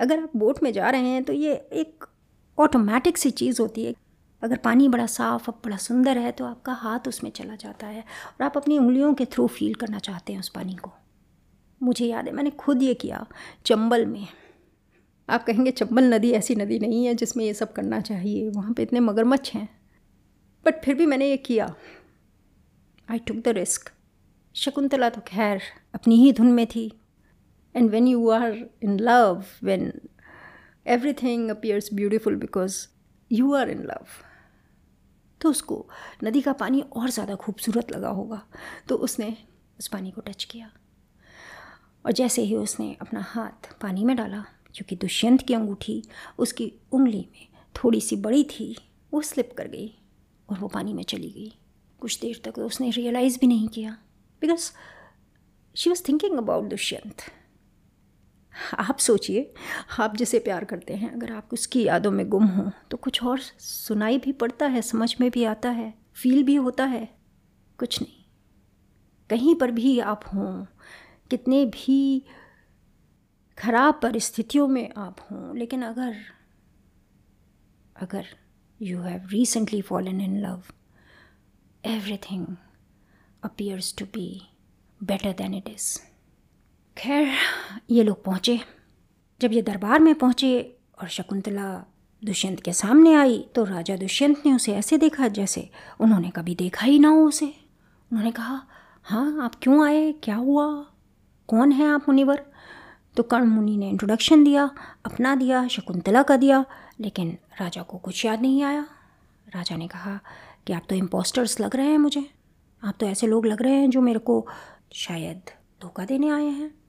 अगर 0.00 0.22
आप 0.22 0.36
बोट 0.36 0.62
में 0.62 0.72
जा 0.72 0.90
रहे 0.90 1.08
हैं 1.08 1.24
तो 1.24 1.32
ये 1.32 1.54
एक 1.72 2.04
ऑटोमेटिक 2.58 3.18
सी 3.18 3.30
चीज़ 3.30 3.60
होती 3.62 3.84
है 3.84 3.94
अगर 4.44 4.56
पानी 4.56 4.88
बड़ा 4.88 5.06
साफ़ 5.06 5.50
अब 5.50 5.60
बड़ा 5.64 5.76
सुंदर 5.76 6.18
है 6.18 6.30
तो 6.32 6.44
आपका 6.44 6.72
हाथ 6.72 7.08
उसमें 7.08 7.30
चला 7.30 7.56
जाता 7.56 7.86
है 7.86 8.00
और 8.00 8.44
आप 8.44 8.56
अपनी 8.56 8.78
उंगलियों 8.78 9.12
के 9.14 9.24
थ्रू 9.24 9.46
फील 9.48 9.74
करना 9.74 9.98
चाहते 9.98 10.32
हैं 10.32 10.40
उस 10.40 10.48
पानी 10.48 10.74
को। 10.74 10.92
मुझे 11.80 12.06
याद 12.06 12.26
है, 12.26 12.32
मैंने 12.32 12.50
खुद 12.50 12.82
ये 12.82 12.94
किया 12.94 13.26
चंबल 13.66 14.06
में। 14.06 14.26
आप 15.28 15.44
कहेंगे 15.44 15.70
चंबल 15.70 16.14
नदी 16.14 16.30
ऐसी 16.32 16.54
नदी 16.54 16.78
नहीं 16.78 17.04
है 17.06 17.14
जिसमें 17.14 17.44
ये 17.44 17.54
सब 17.54 17.72
करना 17.72 18.00
चाहिए, 18.00 18.48
वहाँ 18.50 18.72
पे 18.72 18.82
इतने 18.82 19.00
मगरमच्छ 19.00 19.54
हैं। 19.54 19.68
बट 20.66 20.84
फिर 20.84 20.94
भी 20.94 21.06
मैंने 21.06 21.28
ये 21.30 21.36
किया। 21.36 21.74
I 23.08 23.18
took 23.18 23.36
the 23.36 23.48
risk 23.48 23.90
Shakuntala 24.54 25.08
तो 25.08 25.20
खैर 25.20 25.62
अपनी 25.94 26.16
ही 26.16 26.32
धुन 26.32 26.52
में 26.52 26.66
थी। 26.66 26.86
And 27.74 27.90
when 27.90 28.06
you 28.06 28.28
are 28.30 28.52
in 28.82 28.98
love 29.00 29.44
when 29.64 29.92
everything 31.12 31.50
appears 31.50 31.92
beautiful 31.94 32.36
because 32.36 32.86
you 33.30 33.52
are 33.54 33.70
in 33.70 33.82
love 33.82 34.06
तो 35.40 35.50
उसको 35.50 35.84
नदी 36.24 36.40
का 36.40 36.52
पानी 36.52 36.80
और 36.80 37.10
ज़्यादा 37.10 37.34
खूबसूरत 37.34 37.92
लगा 37.92 38.08
होगा। 38.08 38.42
तो 38.88 38.96
उसने 38.96 39.36
उस 39.78 39.88
पानी 39.88 40.10
को 40.10 40.20
टच 40.20 40.44
किया। 40.44 40.70
और 42.04 42.12
जैसे 42.12 42.42
ही 42.42 42.56
उसने 42.56 42.96
अपना 43.00 43.20
हाथ 43.20 43.72
पानी 43.80 44.04
में 44.04 44.16
डाला, 44.16 44.44
क्योंकि 44.74 44.96
दुष्यंत 44.96 45.42
की 45.42 45.54
अंगूठी 45.54 46.02
उसकी 46.38 46.72
उंगली 46.92 47.26
में 47.32 47.46
थोड़ी 47.74 48.00
सी 48.00 48.16
बड़ी 48.16 48.42
थी, 48.44 48.76
वो 49.12 49.20
स्लिप 49.22 49.54
कर 49.58 49.68
गई 49.68 49.92
और 50.48 50.58
वो 50.58 50.68
पानी 50.68 50.92
में 50.94 51.02
चली 51.02 51.30
गई। 51.30 51.52
कुछ 52.00 52.18
देर 52.20 52.40
तक 52.44 52.58
उसने 52.58 52.90
रियलाइज़ 52.90 53.38
भी 53.40 53.46
नहीं 53.46 53.68
किया 53.68 53.96
because 54.42 54.70
she 55.74 55.90
was 55.90 56.02
thinking 56.08 56.38
about 56.38 56.64
Dushyant. 56.64 57.22
आप 58.78 58.98
सोचिए, 58.98 59.52
आप 60.00 60.16
जिसे 60.16 60.38
प्यार 60.38 60.64
करते 60.64 60.94
हैं, 60.94 61.10
अगर 61.12 61.32
आप 61.32 61.48
उसकी 61.52 61.82
यादों 61.82 62.10
में 62.10 62.28
गुम 62.28 62.44
हों 62.46 62.70
तो 62.90 62.96
कुछ 62.96 63.22
और 63.22 63.40
सुनाई 63.40 64.18
भी 64.18 64.32
पड़ता 64.34 64.66
है, 64.66 64.82
समझ 64.82 65.14
में 65.20 65.30
भी 65.30 65.44
आता 65.44 65.70
है 65.70 65.92
फील 66.14 66.42
भी 66.42 66.54
होता 66.56 66.84
है, 66.84 67.08
कुछ 67.78 68.00
नहीं। 68.02 68.22
कहीं 69.30 69.54
पर 69.54 69.70
भी 69.70 69.98
आप 70.00 70.24
हों, 70.34 70.64
कितने 71.30 71.64
भी 71.66 72.24
खराब 73.58 73.98
परिस्थितियों 74.02 74.68
में 74.68 74.88
आप 74.98 75.26
हों, 75.30 75.56
लेकिन 75.56 75.82
अगर 75.82 76.16
अगर 77.96 78.26
you 78.80 79.00
have 79.00 79.28
recently 79.28 79.80
fallen 79.82 80.20
in 80.20 80.40
love 80.40 80.62
everything 81.84 82.46
appears 83.42 83.94
to 83.98 84.04
be 84.14 84.26
better 85.00 85.32
than 85.32 85.54
it 85.54 85.68
is 85.68 85.98
खैर, 86.96 87.28
ये 87.90 88.02
लोग 88.02 88.24
पहुँचे। 88.24 88.60
जब 89.40 89.52
ये 89.52 89.62
दरबार 89.62 90.00
में 90.00 90.14
पहुँचे 90.14 90.76
और 91.02 91.08
शकुंतला 91.08 91.86
दुष्यंत 92.22 92.60
के 92.60 92.72
सामने 92.72 93.14
आई 93.14 93.38
तो 93.54 93.64
राजा 93.64 93.96
दुष्यंत 93.96 94.42
ने 94.46 94.52
उसे 94.52 94.74
ऐसे 94.74 94.98
देखा 94.98 95.28
जैसे 95.28 95.70
उन्होंने 96.00 96.30
कभी 96.30 96.54
देखा 96.54 96.86
ही 96.86 96.98
ना 96.98 97.08
हो 97.08 97.26
उसे। 97.26 97.46
उन्होंने 98.12 98.30
कहा 98.30 98.60
हाँ 99.02 99.44
आप 99.44 99.54
क्यों 99.62 99.84
आए? 99.86 100.12
क्या 100.12 100.36
हुआ? 100.36 100.66
कौन 101.48 101.72
है 101.72 101.88
आप 101.88 102.04
मुनिवर? 102.08 102.44
तो 103.16 103.22
कर्ण 103.22 103.44
मुनि 103.44 103.76
ने 103.76 103.88
इंट्रोडक्शन 103.88 104.44
दिया, 104.44 104.70
अपना 105.04 105.34
दिया, 105.34 105.66
शकुंतला 105.68 106.22
का 106.22 106.36
दिया, 106.36 106.64
लेकिन 107.00 107.38
राजा 107.60 107.82
को 107.82 107.98
कुछ 107.98 108.24
याद 108.24 108.42
नहीं 108.42 108.62
आया। 108.62 108.86
राजा 109.54 109.76
ने 109.76 109.88
कहा, 109.88 110.20
कि 110.66 110.72
आप 110.72 110.82
तो 110.88 110.94
इम्पोस्टर्स 110.94 111.60
लग 111.60 111.76
रहे 111.76 111.86
हैं 111.86 111.98
मुझे। 111.98 112.30
आप 112.84 112.94
तो 113.00 113.06
ऐसे 113.06 113.26
लोग 113.26 113.46
लग 113.46 113.62
रहे 113.62 113.74
हैं 113.74 113.90
जो 113.90 114.00
मेरे 114.00 114.18
को 114.18 114.46
शायद 114.92 115.42
धोखा 115.82 116.04
देने 116.04 116.30
आए 116.30 116.46
हैं। 116.46 116.83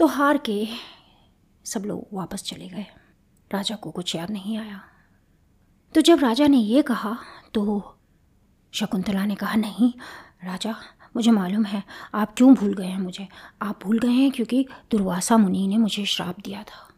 तो 0.00 0.06
हार 0.06 0.38
के 0.38 0.66
सब 1.64 1.84
लोग 1.84 2.06
वापस 2.12 2.42
चले 2.42 2.68
गए। 2.68 2.86
राजा 3.50 3.74
को 3.76 3.90
कुछ 3.90 4.14
याद 4.16 4.30
नहीं 4.30 4.56
आया। 4.58 4.80
तो 5.94 6.00
जब 6.00 6.20
राजा 6.20 6.46
ने 6.46 6.58
ये 6.58 6.82
कहा 6.82 7.16
तो 7.54 7.96
शकुंतला 8.72 9.24
ने 9.24 9.34
कहा, 9.34 9.54
नहीं, 9.54 9.92
राजा, 10.44 10.74
मुझे 11.16 11.30
मालूम 11.30 11.64
है, 11.64 11.82
आप 12.14 12.34
क्यों 12.36 12.54
भूल 12.54 12.74
गए 12.74 12.86
हैं 12.86 12.98
मुझे? 12.98 13.28
आप 13.62 13.80
भूल 13.82 13.98
गए 13.98 14.08
हैं 14.08 14.30
क्योंकि 14.30 14.66
दुर्वासा 14.90 15.36
मुनि 15.36 15.66
ने 15.66 15.76
मुझे 15.76 16.04
श्राप 16.04 16.40
दिया 16.40 16.62
था। 16.62 16.88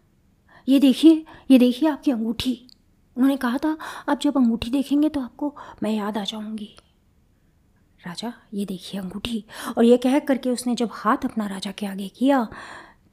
ये 0.68 0.78
देखिए 0.78 1.24
ये 1.50 1.58
देखिए 1.58 1.88
आपकी 1.88 2.10
अंगूठी। 2.10 2.68
उन्होंने 3.16 3.36
कहा 3.36 3.58
था, 3.58 3.76
आप 4.08 4.20
जब 4.20 4.36
अंगूठी 4.36 4.70
देखेंगे 4.70 5.08
तो 5.08 5.20
आपको 5.20 5.56
मैं 5.82 5.90
याद 5.90 6.18
आ 6.18 6.24
जाऊँगी। 6.24 6.76
राजा, 8.06 8.32
ये 8.54 8.64
देखिए 8.64 9.00
अंगूठी। 9.00 9.44
और 9.78 9.84
ये 9.84 9.96
कह 9.96 10.18
करके 10.18 10.50
उसने 10.50 10.74
जब 10.74 10.90
हाथ 10.92 11.24
अपना 11.24 11.46
राजा 11.46 11.70
के 11.70 11.86
आगे 11.86 12.08
किया 12.08 12.48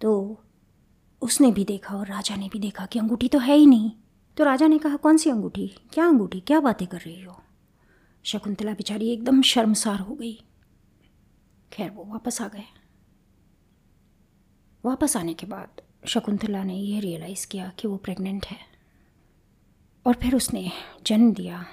तो 0.01 0.41
उसने 1.21 1.51
भी 1.51 1.65
देखा 1.65 1.95
और 1.95 2.07
राजा 2.07 2.35
ने 2.35 2.49
भी 2.49 2.59
देखा 2.59 2.85
कि 2.85 2.99
अंगूठी 2.99 3.27
तो 3.27 3.39
है 3.39 3.55
ही 3.55 3.65
नहीं। 3.65 3.91
तो 4.37 4.43
राजा 4.43 4.67
ने 4.67 4.79
कहा, 4.79 4.95
कौन 4.95 5.17
सी 5.17 5.29
अंगूठी? 5.29 5.67
क्या 5.67 6.05
अंगूठी? 6.05 6.39
क्या 6.39 6.59
बातें 6.59 6.87
कर 6.87 6.97
रही 6.97 7.21
हो? 7.21 7.43
शकुंतला 8.23 8.73
बेचारी 8.73 9.09
एकदम 9.09 9.41
शर्मसार 9.41 9.99
हो 9.99 10.15
गई। 10.15 10.43
खैर, 11.73 11.91
वो 11.91 12.05
वापस 12.05 12.41
आ 12.41 12.47
गए। 12.47 12.63
वापस 14.85 15.17
आने 15.17 15.33
के 15.33 15.47
बाद 15.47 15.81
शकुंतला 16.07 16.63
ने 16.63 16.75
यह 16.75 16.99
रियलाइज़ 16.99 17.47
किया 17.47 17.69
कि 17.69 17.87
वो 17.87 17.97
प्रेग्नेंट 17.97 18.45
है। 18.45 18.57
और 20.07 20.13
फिर 20.13 20.35
उसने 20.35 20.71
जन्म 21.07 21.33
दिया 21.33 21.65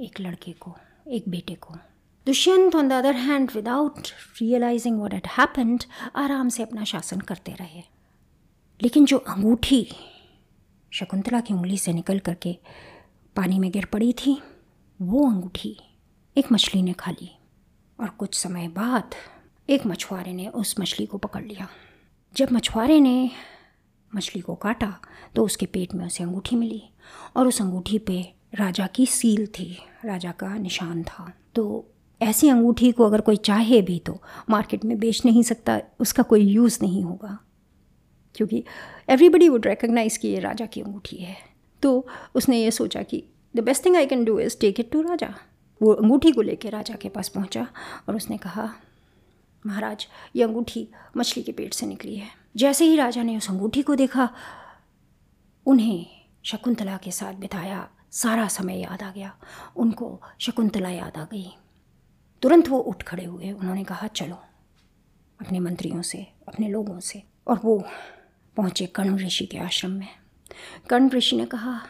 एक 0.00 0.20
लड़के 0.20 0.52
को, 0.52 0.76
एक 1.08 1.28
बेटे 1.28 1.54
को। 1.54 1.76
Dushyant 2.30 2.76
on 2.76 2.88
the 2.88 2.92
other 2.92 3.16
hand 3.16 3.50
without 3.54 4.08
realising 4.40 5.00
what 5.00 5.14
had 5.14 5.26
happened 5.26 5.84
आराम 6.16 6.48
से 6.48 6.62
अपना 6.62 6.84
शासन 6.84 7.20
करते 7.20 7.52
रहे। 7.52 7.82
लेकिन 8.82 9.04
जो 9.04 9.16
अंगूठी 9.18 9.88
शकुंतला 10.90 11.40
की 11.40 11.54
उंगली 11.54 11.78
से 11.78 11.92
निकल 11.92 12.18
करके 12.18 12.58
पानी 13.36 13.58
में 13.58 13.70
गिर 13.70 13.84
पड़ी 13.84 14.12
थी, 14.12 14.42
वो 15.02 15.30
अंगूठी 15.30 15.76
एक 16.36 16.52
मछली 16.52 16.82
ने 16.82 16.92
खा 16.92 17.10
ली 17.10 17.38
और 18.00 18.08
कुछ 18.08 18.34
समय 18.34 18.68
बाद 18.68 19.14
एक 19.70 19.86
मछुआरे 19.86 20.32
ने 20.32 20.48
उस 20.48 20.80
मछली 20.80 21.06
को 21.06 21.18
पकड़ 21.18 21.44
लिया। 21.44 21.68
जब 22.36 22.52
मछुआरे 22.52 23.00
ने 23.00 23.30
मछली 24.16 24.42
को 24.42 24.54
काटा 24.54 25.00
तो 25.36 25.44
उसके 25.44 25.66
पेट 25.66 25.94
में 25.94 26.06
उसे 26.06 26.24
अंगूठी 26.24 26.56
मिली 26.56 26.82
और 27.36 27.48
उस 27.48 27.62
अंगूठी 27.62 27.98
पे 27.98 28.34
राजा 28.54 28.86
की 28.86 29.06
सील 29.06 29.46
थी, 29.46 29.78
राजा 30.04 30.32
का 30.32 30.58
निशान 30.58 31.02
था। 31.02 31.32
तो 31.54 31.89
ऐसी 32.22 32.48
अंगूठी 32.48 32.92
को 32.92 33.04
अगर 33.04 33.20
कोई 33.20 33.36
चाहे 33.36 33.82
भी 33.82 33.98
तो 33.98 34.22
मार्केट 34.50 34.84
में 34.84 34.98
बेच 34.98 35.24
नहीं 35.24 35.42
सकता, 35.42 35.80
उसका 36.00 36.22
कोई 36.22 36.40
यूज़ 36.40 36.78
नहीं 36.82 37.04
होगा। 37.04 37.38
क्योंकि 38.34 38.64
एवरीबडी 39.08 39.48
वुड 39.48 39.66
रिकग्नाइज 39.66 40.16
कि 40.16 40.28
ये 40.28 40.38
राजा 40.38 40.66
की 40.66 40.80
अंगूठी 40.80 41.16
है। 41.16 41.36
तो 41.82 42.08
उसने 42.34 42.62
ये 42.62 42.70
सोचा 42.70 43.02
कि 43.02 43.24
the 43.56 43.60
best 43.60 43.84
thing 43.84 43.96
I 43.96 44.06
can 44.06 44.24
do 44.24 44.38
is 44.38 44.58
take 44.60 44.80
it 44.80 44.90
to 44.90 45.00
raja. 45.02 45.34
वो 45.82 45.92
अंगूठी 45.92 46.32
को 46.32 46.42
लेकर 46.42 46.70
राजा 46.70 46.94
के 46.94 47.08
पास 47.08 47.28
पहुँचा 47.28 47.68
और 48.08 48.16
उसने 48.16 48.38
कहा, 48.38 48.74
महाराज, 49.66 50.08
ये 50.36 50.44
अंगूठी 50.44 50.88
मछली 51.16 51.42
के 51.42 51.52
पेट 51.52 51.74
से 51.74 51.86
निकली 51.86 52.16
है। 52.16 52.28
जैसे 52.56 52.84
ही 52.84 52.96
राजा 52.96 53.22
ने 53.22 53.36
उस 53.36 53.50
अंगूठी 53.50 53.82
को 53.82 53.94
देखा, 53.94 54.30
उन्हें 55.66 56.06
शकुंतला 56.42 56.96
के 56.96 57.10
साथ 57.10 57.34
बिताया। 57.34 57.90
सारा 58.10 58.48
समय 58.48 58.80
याद 58.80 59.02
आ 59.02 59.10
गया। 59.10 59.36
उनको 59.76 60.22
शकुंतला 60.38 60.88
याद 60.88 61.18
आ 61.18 61.24
गई। 61.24 61.56
तुरंत 62.42 62.68
वो 62.68 62.78
उठ 62.78 63.02
खड़े 63.02 63.24
हुए, 63.24 63.52
उन्होंने 63.52 63.84
कहा, 63.84 64.06
चलो। 64.06 64.34
अपने 65.40 65.60
मंत्रियों 65.60 66.02
से, 66.02 66.32
अपने 66.48 66.68
लोगों 66.68 67.00
से। 67.00 67.22
और 67.46 67.60
वो 67.64 67.84
पहुँचे 68.56 68.86
कर्ण 68.86 69.16
ऋषि 69.16 69.46
के 69.46 69.58
आश्रम 69.58 69.90
में। 69.90 70.08
कर्ण 70.90 71.10
ऋषि 71.10 71.36
ने 71.36 71.46
कहा 71.46 71.80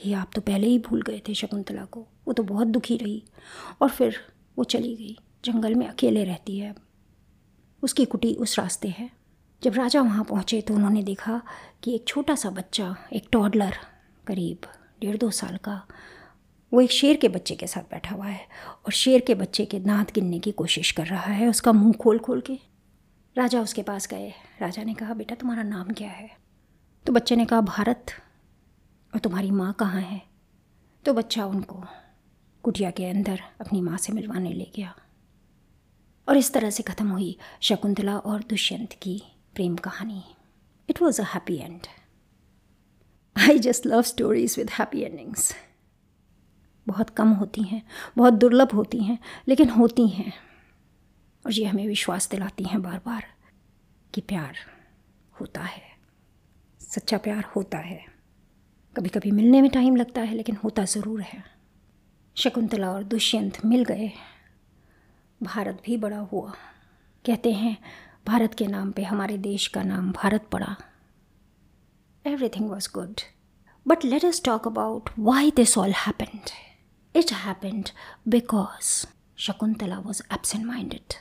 कि 0.00 0.12
आप 0.12 0.30
तो 0.34 0.40
पहले 0.40 0.66
ही 0.66 0.78
भूल 0.78 1.02
गए 1.02 1.22
थे 1.28 1.34
शकुंतला 1.34 1.84
को। 1.84 2.06
वो 2.26 2.32
तो 2.32 2.42
बहुत 2.42 2.66
दुखी 2.66 2.96
रही। 2.96 3.24
और 3.82 3.88
फिर 3.88 4.16
वो 4.58 4.64
चली 4.64 4.96
गई। 4.96 5.18
जंगल 5.44 5.74
में 5.74 5.88
अकेले 5.88 6.24
रहती 6.24 6.58
है। 6.58 6.74
उसकी 7.82 8.04
कुटी 8.04 8.34
उस 8.34 8.58
रास्ते 8.58 8.88
है। 8.88 9.10
जब 9.62 9.74
राजा 9.74 10.02
वहाँ 10.02 10.24
पहुँचे 10.24 10.60
तो 10.60 10.74
उन्होंने 10.74 11.02
देखा 11.02 11.42
कि 11.82 11.94
एक 11.94 12.04
छोटा 12.08 12.34
सा 12.34 12.50
बच्चा, 12.50 12.96
एक 13.12 13.28
टॉडलर 13.32 13.76
करीब 14.26 14.58
डेढ़ 15.00 15.16
दो 15.16 15.30
साल 15.30 15.56
का 15.56 15.86
वो 16.72 16.80
एक 16.80 16.90
शेर 16.90 17.16
के 17.16 17.28
बच्चे 17.28 17.54
के 17.54 17.66
साथ 17.66 17.82
बैठा 17.82 18.14
हुआ 18.14 18.26
है 18.26 18.48
और 18.86 18.92
शेर 18.92 19.20
के 19.20 19.34
बच्चे 19.34 19.64
के 19.64 19.80
दांत 19.80 20.14
गिनने 20.14 20.38
की 20.38 20.52
कोशिश 20.52 20.90
कर 20.90 21.06
रहा 21.06 21.32
है। 21.32 21.48
उसका 21.48 21.72
मुँह 21.72 21.92
खोल 21.92 22.18
खोल 22.18 22.40
के। 22.40 22.58
राजा 23.36 23.60
उसके 23.60 23.82
पास 23.82 24.06
गए। 24.06 24.32
राजा 24.60 24.82
ने 24.82 24.94
कहा, 24.94 25.14
बेटा, 25.14 25.34
तुम्हारा 25.34 25.62
नाम 25.62 25.90
क्या 25.90 26.10
है? 26.10 26.30
तो 27.06 27.12
बच्चे 27.12 27.36
ने 27.36 27.44
कहा, 27.44 27.60
भारत। 27.60 28.06
और 29.14 29.20
तुम्हारी 29.20 29.50
माँ 29.50 29.72
कहाँ 29.72 30.00
है? 30.00 30.22
तो 31.04 31.12
बच्चा 31.14 31.44
उनको 31.44 31.84
कुटिया 32.62 32.90
के 32.90 33.06
अंदर 33.06 33.40
अपनी 33.60 33.80
माँ 33.80 33.96
से 33.96 34.12
मिलवाने 34.12 34.52
ले 34.52 34.72
गया। 34.76 34.94
और 36.28 36.36
इस 36.36 36.52
तरह 36.52 36.70
से 36.70 36.82
ख़त्म 36.82 37.08
हुई 37.08 37.38
शकुंतला 37.60 38.18
और 38.18 38.40
दुष्यंत 38.40 38.92
की 38.92 39.22
प्रेम 39.54 39.76
कहानी। 39.76 40.24
It 40.90 41.02
was 41.02 41.22
a 41.22 41.24
happy 41.24 41.56
end 41.56 41.80
I 43.36 43.58
just 43.58 43.86
love 43.86 44.02
stories 44.02 44.54
with 44.58 44.70
happy 44.70 45.00
endings 45.00 45.52
बहुत 46.88 47.10
कम 47.10 47.32
होती 47.32 47.62
हैं, 47.62 47.82
बहुत 48.16 48.32
दुर्लभ 48.32 48.72
होती 48.74 48.98
हैं, 48.98 49.18
लेकिन 49.48 49.70
होती 49.70 50.06
हैं। 50.08 50.32
और 51.44 51.52
ये 51.52 51.64
हमें 51.64 51.86
विश्वास 51.86 52.28
दिलाती 52.30 52.64
हैं 52.64 52.82
बार 52.82 53.00
बार 53.06 53.24
कि 54.14 54.20
प्यार 54.20 54.56
होता 55.40 55.60
है, 55.60 55.82
सच्चा 56.80 57.18
प्यार 57.18 57.44
होता 57.56 57.78
है। 57.78 58.04
कभी 58.96 59.08
कभी 59.08 59.30
मिलने 59.30 59.60
में 59.62 59.70
टाइम 59.70 59.96
लगता 59.96 60.20
है, 60.20 60.34
लेकिन 60.34 60.56
होता 60.64 60.84
ज़रूर 60.84 61.20
है। 61.20 61.42
शकुंतला 62.36 62.90
और 62.90 63.04
दुष्यंत 63.04 63.64
मिल 63.64 63.84
गए। 63.84 64.10
भारत 65.40 65.82
भी 65.86 65.96
बड़ा 65.96 66.18
हुआ। 66.32 66.52
कहते 67.24 67.52
हैं, 67.52 67.76
भारत 68.26 68.54
के 68.54 68.66
नाम 68.66 68.90
पे 68.90 69.02
हमारे 69.02 69.38
देश 69.38 69.66
का 69.66 69.82
नाम 69.82 70.10
भारत 70.12 70.48
पड़ा। 70.52 70.76
Everything 72.24 72.70
was 72.70 72.88
good 72.94 73.20
but 73.86 74.04
let 74.04 74.24
us 74.24 74.42
talk 74.44 74.66
about 74.66 75.10
why 75.18 75.50
this 75.50 75.76
all 75.78 75.92
happened 75.96 76.50
it 77.18 77.32
happened 77.34 77.88
because 78.28 79.06
Shakuntala 79.36 79.98
was 79.98 80.22
absent 80.32 80.64
minded 80.66 81.14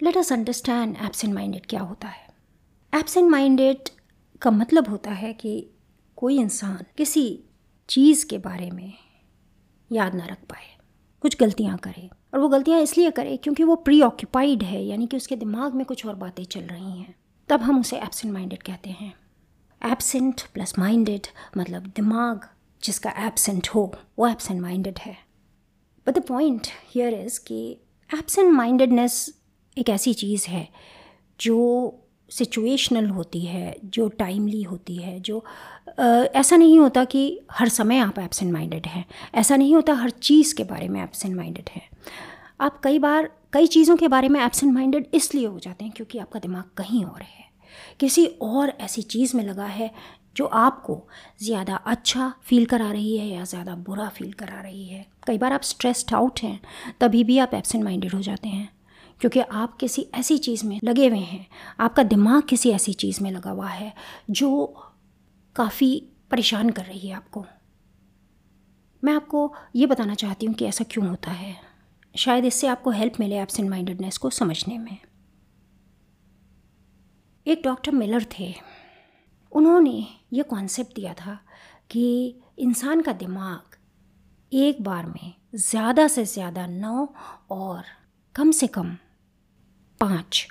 let 0.00 0.16
us 0.16 0.32
understand 0.32 0.96
absent 0.96 1.34
minded 1.34 1.66
क्या 1.66 1.80
होता 1.80 2.08
है। 2.08 2.28
एबसेंट 2.92 3.30
माइंडेड 3.30 3.88
का 4.42 4.50
मतलब 4.50 4.88
होता 4.88 5.10
है 5.12 5.32
कि 5.32 5.54
कोई 6.18 6.38
इंसान 6.38 6.84
किसी 6.96 7.24
चीज़ 7.88 8.26
के 8.26 8.38
बारे 8.38 8.70
में 8.70 8.92
याद 9.90 10.14
ना 10.14 10.26
रख 10.26 10.44
पाए, 10.50 10.66
कुछ 11.24 11.38
गलतियाँ 11.40 11.76
करे 11.78 12.08
और 12.34 12.40
वो 12.40 12.48
गलतियाँ 12.48 12.80
इसलिए 12.80 13.10
करे 13.10 13.36
क्योंकि 13.36 13.64
वो 13.64 13.76
प्री 13.76 14.00
ऑक्यूपाइड 14.02 14.62
है, 14.62 14.84
यानी 14.84 15.06
कि 15.06 15.16
उसके 15.16 15.36
दिमाग 15.36 15.74
में 15.74 15.84
कुछ 15.86 16.06
और 16.06 16.14
बातें 16.14 16.44
चल 16.44 16.60
रही 16.60 16.98
हैं। 17.00 17.14
तब 17.48 17.62
हम 17.62 17.80
उसे 17.80 17.96
एबसेंट 17.96 18.32
माइंडेड 18.34 18.62
कहते 18.62 18.90
हैं। 18.90 19.12
एबसेंट 19.82 20.42
प्लस 20.54 20.78
माइंडेड 20.78 21.26
मतलब 21.56 21.92
दिमाग 21.96 22.48
जिसका 22.84 23.10
एबसेंट 23.18 23.68
हो 23.68 23.92
वो 24.18 24.26
एबसेंट 24.28 24.60
माइंडेड 24.60 24.98
है। 24.98 25.16
But 26.06 26.14
the 26.14 26.22
point 26.22 26.66
here 26.94 27.14
is 27.14 27.40
कि 27.46 27.60
एबसेंट 28.10 28.52
माइंडेडनेस 28.52 29.34
एक 29.76 29.88
ऐसी 29.88 30.14
चीज़ 30.14 30.46
है 30.48 30.68
जो 31.40 32.00
सिचुएशनल 32.30 33.08
होती 33.10 33.40
है 33.40 33.76
जो 33.84 34.08
टाइमली 34.08 34.62
होती 34.62 34.96
है 34.96 35.18
जो 35.20 35.44
आ, 36.00 36.04
ऐसा 36.34 36.56
नहीं 36.56 36.78
होता 36.80 37.04
कि 37.04 37.40
हर 37.52 37.68
समय 37.68 37.98
आप 37.98 38.18
एबसेंट 38.18 38.52
माइंडेड 38.52 38.86
हैं। 38.86 39.04
ऐसा 39.34 39.56
नहीं 39.56 39.74
होता 39.74 39.92
हर 39.92 40.10
चीज़ 40.10 40.54
के 40.54 40.64
बारे 40.64 40.88
में 40.88 41.02
एबसेंट 41.02 41.34
माइंडेड 41.36 41.68
हैं। 41.70 41.88
आप 42.60 42.80
कई 42.84 42.98
बार 42.98 43.30
कई 43.52 43.66
चीज़ों 43.66 43.96
के 43.96 44.08
बारे 44.08 44.28
में 44.28 44.40
एबसेंट 44.40 44.72
माइंडेड 44.74 45.06
इसलिए 45.14 45.46
हो 45.46 45.58
जाते 45.58 45.84
हैं 45.84 45.92
क्योंकि 45.96 46.18
आपका 46.18 46.40
दिमाग 46.40 46.64
कहीं 46.76 47.04
और 47.04 47.22
है। 47.22 47.44
किसी 48.00 48.26
और 48.26 48.72
ऐसी 48.80 49.02
चीज़ 49.02 49.36
में 49.36 49.44
लगा 49.44 49.66
है 49.66 49.90
जो 50.36 50.44
आपको 50.46 51.00
ज़्यादा 51.42 51.76
अच्छा 51.76 52.32
फील 52.42 52.64
करा 52.66 52.90
रही 52.92 53.16
है 53.16 53.26
या 53.26 53.44
ज़्यादा 53.44 53.74
बुरा 53.76 54.08
फील 54.08 54.32
करा 54.32 54.60
रही 54.60 54.86
है। 54.86 55.04
कई 55.26 55.38
बार 55.38 55.52
आप 55.52 55.62
स्ट्रेस्ड 55.62 56.14
आउट 56.14 56.40
हैं, 56.40 56.60
तभी 57.00 57.24
भी 57.24 57.38
आप 57.38 57.54
एबसेंट 57.54 57.84
माइंडेड 57.84 58.14
हो 58.14 58.20
जाते 58.20 58.48
हैं, 58.48 58.68
क्योंकि 59.20 59.40
आप 59.40 59.76
किसी 59.76 60.06
ऐसी 60.14 60.38
चीज़ 60.38 60.66
में 60.66 60.78
लगे 60.84 61.08
हुए 61.08 61.18
हैं, 61.18 61.46
आपका 61.80 62.02
दिमाग 62.02 62.42
किसी 62.42 62.70
ऐसी 62.70 62.92
चीज़ 62.92 63.22
में 63.22 63.30
लगा 63.30 63.50
हुआ 63.50 63.68
है, 63.68 63.92
जो 64.30 64.66
काफ़ी 65.56 66.02
परेशान 66.30 66.70
कर 66.70 66.84
रही 66.84 67.08
है 67.08 67.14
आपको। 67.14 67.44
मैं 69.02 69.12
आपको 69.12 69.52
ये 69.76 69.86
बताना 69.86 70.14
चाहती 70.14 70.46
हूँ 70.46 70.54
कि 70.54 70.64
ऐसा 70.64 70.84
क्यों 70.90 71.08
होता 71.08 71.30
है? 71.30 71.56
शायद 72.14 72.44
इससे 72.44 72.66
आपको 72.66 72.90
हेल्प 72.90 73.14
मिले 73.20 73.38
एबसेंट 73.38 73.68
माइंडेडनेस 73.70 74.18
को 74.18 74.30
समझने 74.30 74.78
में। 74.78 74.96
एक 77.46 77.62
डॉक्टर 77.64 77.92
मिलर 77.92 78.26
थे। 78.38 78.54
उन्होंने 79.54 80.06
ये 80.32 80.42
कॉन्सेप्ट 80.42 80.94
दिया 80.94 81.14
था 81.14 81.38
कि 81.90 82.34
इंसान 82.58 83.00
का 83.00 83.12
दिमाग 83.12 83.76
एक 84.52 84.82
बार 84.82 85.06
में 85.06 85.34
ज़्यादा 85.54 86.06
से 86.08 86.24
ज़्यादा 86.24 86.66
नौ 86.66 87.08
और 87.50 87.84
कम 88.34 88.50
से 88.50 88.66
कम 88.66 88.96
पाँच 90.00 90.46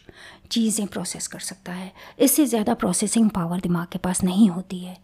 चीज़ें 0.52 0.86
प्रोसेस 0.88 1.28
कर 1.28 1.40
सकता 1.40 1.72
है। 1.72 1.92
इससे 2.20 2.46
ज़्यादा 2.46 2.74
प्रोसेसिंग 2.74 3.30
पावर 3.30 3.60
दिमाग 3.60 3.88
के 3.88 4.00
पास 4.00 4.24
नहीं 4.24 4.50
होती 4.50 4.80
है। 4.80 4.98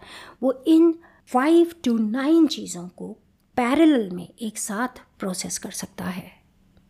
वो 0.43 0.51
इन 0.67 0.93
फाइव 1.31 1.73
टू 1.85 1.97
नाइन 1.97 2.47
चीज़ों 2.47 2.87
को 2.89 3.11
पैरेलल 3.57 4.09
में 4.09 4.27
एक 4.27 4.57
साथ 4.57 5.01
प्रोसेस 5.19 5.57
कर 5.57 5.71
सकता 5.71 6.05
है। 6.05 6.31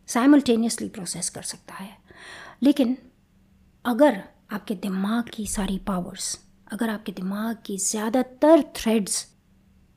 साइमल्टेनियसली 0.09 0.89
प्रोसेस 0.89 1.29
कर 1.29 1.41
सकता 1.41 1.73
है। 1.73 1.97
लेकिन 2.63 2.97
अगर 3.85 4.23
आपके 4.53 4.75
दिमाग 4.75 5.29
की 5.33 5.45
सारी 5.47 5.77
पावर्स 5.77 6.37
अगर 6.71 6.89
आपके 6.89 7.11
दिमाग 7.11 7.57
की 7.65 7.77
ज़्यादातर 7.77 8.63
threads 8.75 9.25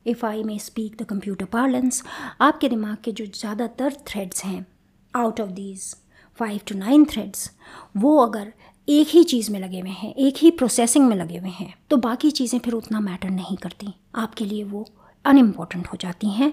if 0.06 0.24
I 0.26 0.42
may 0.42 0.58
speak 0.58 0.96
the 0.96 1.06
computer 1.06 1.44
parlance 1.52 2.02
आपके 2.40 2.68
दिमाग 2.68 2.96
के 3.04 3.12
जो 3.12 3.26
ज़्यादातर 3.26 3.96
थ्रेड्स 4.08 4.44
हैं 4.44 4.66
out 5.14 5.40
of 5.40 5.50
these 5.50 5.94
five 6.38 6.60
to 6.68 6.78
nine 6.78 7.04
threads 7.04 7.50
वो 7.96 8.16
अगर 8.18 8.52
एक 8.88 9.08
ही 9.08 9.22
चीज़ 9.24 9.50
में 9.52 9.58
लगे 9.60 9.80
हुए 9.80 9.90
हैं, 9.90 10.14
एक 10.14 10.36
ही 10.36 10.50
प्रोसेसिंग 10.50 11.08
में 11.08 11.16
लगे 11.16 11.38
हुए 11.38 11.50
हैं 11.50 11.74
तो 11.90 11.96
बाकी 11.98 12.30
चीज़ें 12.30 12.58
फिर 12.60 12.74
उतना 12.74 13.00
मैटर 13.00 13.30
नहीं 13.30 13.56
करती। 13.56 13.94
आपके 14.14 14.44
लिए 14.44 14.64
वो 14.64 14.86
अनइम्पॉर्टेंट 15.24 15.86
हो 15.88 15.98
जाती 16.00 16.30
हैं 16.30 16.52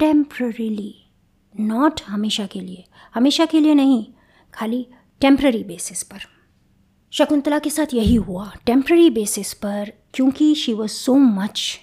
टेम्प्ररीली 0.00 0.94
नॉट 1.54 2.00
हमेशा 2.06 2.46
के 2.46 2.60
लिए। 2.60 2.84
हमेशा 3.14 3.46
के 3.46 3.60
लिए 3.60 3.74
नहीं, 3.74 4.04
खाली 4.54 4.86
टेम्प्ररी 5.20 5.64
बेसिस 5.64 6.02
पर। 6.02 6.26
शकुंतला 7.14 7.58
के 7.58 7.70
साथ 7.70 7.94
यही 7.94 8.14
हुआ। 8.14 8.50
टेम्प्ररी 8.66 9.10
बेसिस 9.10 9.52
पर, 9.54 9.92
क्योंकि 10.14 10.54
she 10.54 10.72
was 10.72 10.90
so 10.90 11.14
much 11.14 11.80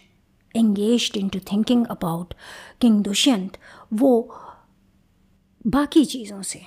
engage 0.55 1.11
in 1.15 1.29
to 1.29 1.39
thinking 1.51 1.85
about 1.85 2.33
king 2.81 3.01
Dushyant 3.03 3.57
वो 3.93 4.11
बाकी 5.65 6.03
चीज़ों 6.05 6.41
से 6.41 6.61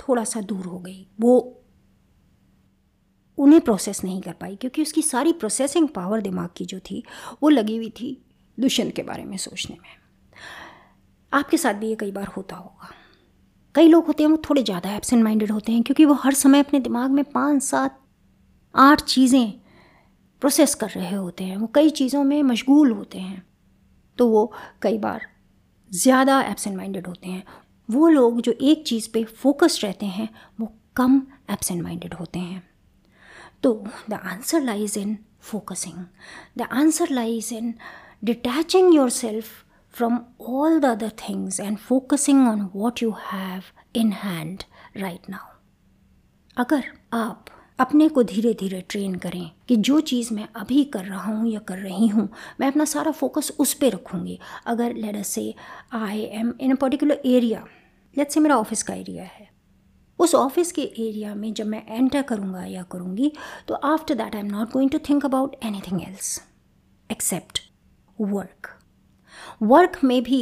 थोड़ा 0.00 0.24
सा 0.24 0.40
दूर 0.40 0.66
हो 0.66 0.78
गई। 0.78 1.06
वो 1.20 1.38
उन्हें 3.38 3.60
प्रोसेस 3.60 4.02
नहीं 4.04 4.20
कर 4.20 4.32
पाई, 4.32 4.56
क्योंकि 4.56 4.82
उसकी 4.82 5.02
सारी 5.02 5.32
प्रोसेसिंग 5.32 5.88
पावर 5.88 6.20
दिमाग 6.20 6.48
की 6.56 6.64
जो 6.64 6.78
थी, 6.80 7.02
वो 7.42 7.48
लगी 7.48 7.76
हुई 7.76 7.90
थी 7.90 8.16
दुष्यंत 8.58 8.94
के 8.94 9.02
बारे 9.02 9.24
में 9.24 9.36
सोचने 9.36 9.76
में। 9.82 9.90
आपके 11.32 11.56
साथ 11.56 11.74
भी 11.74 11.88
ये 11.88 11.94
कई 11.94 12.12
बार 12.12 12.26
होता 12.26 12.56
होगा। 12.56 12.90
कई 13.74 13.88
लोग 13.88 14.06
होते 14.06 14.22
हैं, 14.22 14.30
वो 14.30 14.42
थोड़े 14.50 14.62
ज़्यादा 14.62 14.94
एबसेंट 14.94 15.22
माइंडेड 15.24 15.50
होते 15.50 15.72
हैं, 15.72 15.82
क्योंकि 15.82 16.04
वो 16.04 16.14
हर 16.14 16.34
समय 16.34 16.60
अपने 16.60 16.80
दिमाग 16.80 17.10
में 17.10 17.24
पाँच 17.24 17.62
सात 17.62 17.98
आठ 18.74 19.02
चीज़ें 19.02 19.52
प्रोसेस 20.42 20.74
कर 20.74 20.90
रहे 20.90 21.14
होते 21.14 21.44
हैं। 21.44 21.56
वो 21.56 21.66
कई 21.74 21.90
चीज़ों 21.90 22.22
में 22.24 22.42
मशगूल 22.42 22.92
होते 22.92 23.18
हैं। 23.18 23.42
तो 24.18 24.28
वो 24.28 24.52
कई 24.82 24.98
बार 24.98 25.26
ज़्यादा 25.90 26.40
एबसेंट 26.42 26.76
माइंडेड 26.76 27.06
होते 27.06 27.28
हैं। 27.28 27.42
वो 27.88 28.08
लोग 28.08 28.40
जो 28.40 28.52
एक 28.52 28.86
चीज़ 28.86 29.08
पे 29.10 29.24
फोकस 29.24 29.80
रहते 29.84 30.06
हैं, 30.06 30.28
वो 30.60 30.72
कम 30.96 31.20
एबसेंट 31.50 31.82
माइंडेड 31.82 32.14
होते 32.14 32.38
हैं। 32.38 32.62
तो 33.62 33.72
the 34.10 34.14
answer 34.14 34.62
lies 34.62 34.96
in 34.98 35.16
focusing 35.40 36.04
the 36.58 36.68
answer 36.72 37.10
lies 37.10 37.52
in 37.52 37.74
detaching 38.24 38.94
yourself 39.10 39.46
from 39.94 40.18
all 40.40 40.78
the 40.80 40.84
other 40.84 41.10
things 41.20 41.60
and 41.60 41.78
focusing 41.78 42.46
on 42.48 42.68
what 42.74 43.02
you 43.02 43.10
have 43.22 43.62
in 43.96 44.12
hand 44.12 44.62
right 44.96 45.30
now 45.30 45.50
अगर 46.56 46.84
आप 47.12 47.44
अपने 47.78 48.08
को 48.08 48.22
धीरे 48.22 48.52
धीरे 48.54 48.80
ट्रेन 48.88 49.14
करें 49.14 49.50
कि 49.68 49.76
जो 49.76 50.00
चीज़ 50.00 50.32
मैं 50.34 50.46
अभी 50.56 50.82
कर 50.84 51.04
रहा 51.04 51.32
हूँ 51.32 51.48
या 51.50 51.60
कर 51.60 51.78
रही 51.78 52.06
हूँ, 52.06 52.28
मैं 52.60 52.68
अपना 52.68 52.84
सारा 52.84 53.12
फोकस 53.12 53.50
उस 53.58 53.72
पर 53.74 53.92
रखूँगी। 53.92 54.38
अगर 54.66 54.94
लेट 54.94 55.22
से 55.26 55.54
I 55.92 56.22
am 56.32 56.52
in 56.60 56.72
a 56.72 56.78
particular 56.80 57.22
area 57.26 57.64
late 58.16 58.30
से 58.30 58.40
मेरा 58.40 58.56
ऑफ़िस 58.56 58.82
का 58.82 58.94
एरिया 58.94 59.24
है। 59.24 59.50
उस 60.18 60.34
ऑफ़िस 60.34 60.72
के 60.72 60.82
एरिया 60.82 61.34
में 61.34 61.52
जब 61.54 61.66
मैं 61.66 61.82
एंटर 61.88 62.22
करूँगा 62.22 62.64
या 62.64 62.82
करूँगी 62.82 63.32
तो 63.68 63.74
after 63.74 64.14
that 64.14 64.34
I 64.34 64.40
am 64.40 64.46
not 64.46 64.72
going 64.72 64.90
to 64.90 64.98
think 65.08 65.24
about 65.24 65.56
anything 65.80 66.02
else 66.02 66.40
except 67.10 67.60
work 68.18 68.68
work 69.62 69.98
में 70.04 70.22
भी 70.22 70.40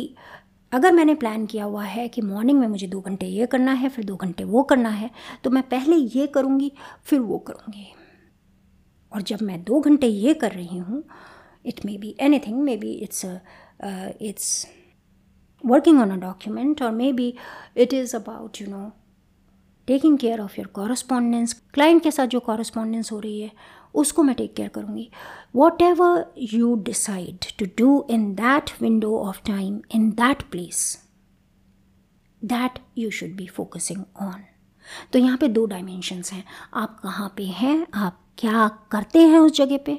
अगर 0.72 0.92
मैंने 0.92 1.14
प्लान 1.14 1.46
किया 1.46 1.64
हुआ 1.64 1.84
है 1.84 2.08
कि 2.08 2.22
मॉर्निंग 2.22 2.58
में 2.60 2.66
मुझे 2.68 2.86
दो 2.86 3.00
घंटे 3.00 3.26
ये 3.26 3.46
करना 3.46 3.72
है, 3.72 3.88
फिर 3.88 4.04
दो 4.04 4.16
घंटे 4.16 4.44
वो 4.44 4.62
करना 4.62 4.88
है 4.90 5.10
तो 5.44 5.50
मैं 5.50 5.62
पहले 5.68 5.96
ये 5.96 6.26
करूँगी, 6.26 6.72
फिर 7.04 7.20
वो 7.20 7.38
करूँगी। 7.38 7.86
और 9.12 9.22
जब 9.22 9.42
मैं 9.42 9.62
दो 9.64 9.80
घंटे 9.80 10.06
ये 10.06 10.34
कर 10.34 10.52
रही 10.52 10.78
हूँ 10.78 11.02
it 11.66 11.84
maybe 11.98 12.14
anything 12.38 12.62
maybe 12.76 12.92
it's 12.94 13.24
it's 13.24 14.66
working 15.64 16.00
on 16.00 16.10
a 16.10 16.16
document 16.16 16.82
और 16.82 16.90
maybe 17.12 17.34
it 17.76 17.94
is 17.94 18.16
about 18.16 18.60
you 18.60 18.66
know 18.68 18.90
taking 19.88 20.18
care 20.18 20.40
of 20.40 20.54
your 20.58 20.66
correspondence 20.74 21.52
client 21.74 22.02
के 22.02 22.10
साथ 22.10 22.26
जो 22.26 22.40
कॉरस्पॉन्डेंस 22.40 23.12
हो 23.12 23.18
रही 23.20 23.40
है 23.40 23.50
उसको 23.94 24.22
मैं 24.22 24.34
टेक 24.34 24.54
केयर 24.54 24.68
करूँगी। 24.68 25.10
Whatever 25.82 26.24
you 26.52 26.74
decide 26.82 27.46
to 27.58 27.66
do 27.78 28.06
in 28.10 28.32
that 28.34 28.70
window 28.82 29.16
of 29.18 29.40
time 29.46 29.80
in 29.94 30.10
that 30.10 30.42
place 30.42 30.82
that 32.42 32.78
you 32.98 33.10
should 33.10 33.36
be 33.36 33.46
focusing 33.46 34.04
on 34.22 34.42
तो 35.12 35.18
यहाँ 35.18 35.36
पे 35.38 35.48
दो 35.48 35.64
डायमेंशंस 35.66 36.32
हैं। 36.32 36.44
आप 36.74 36.98
कहाँ 37.00 37.32
पे 37.36 37.44
हैं? 37.44 37.86
आप 37.94 38.20
क्या 38.38 38.68
करते 38.90 39.18
हैं 39.18 39.38
उस 39.38 39.52
जगह 39.52 39.78
पे? 39.86 39.98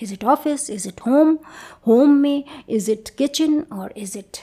Is 0.00 0.12
it 0.12 0.24
office 0.24 0.68
is 0.70 0.88
it 0.88 1.00
home 1.00 1.38
home 1.86 2.10
में 2.10 2.44
इज़ 2.68 2.90
इट 2.90 3.08
किचन 3.08 3.60
और 3.72 3.94
is 3.96 4.18
it 4.18 4.38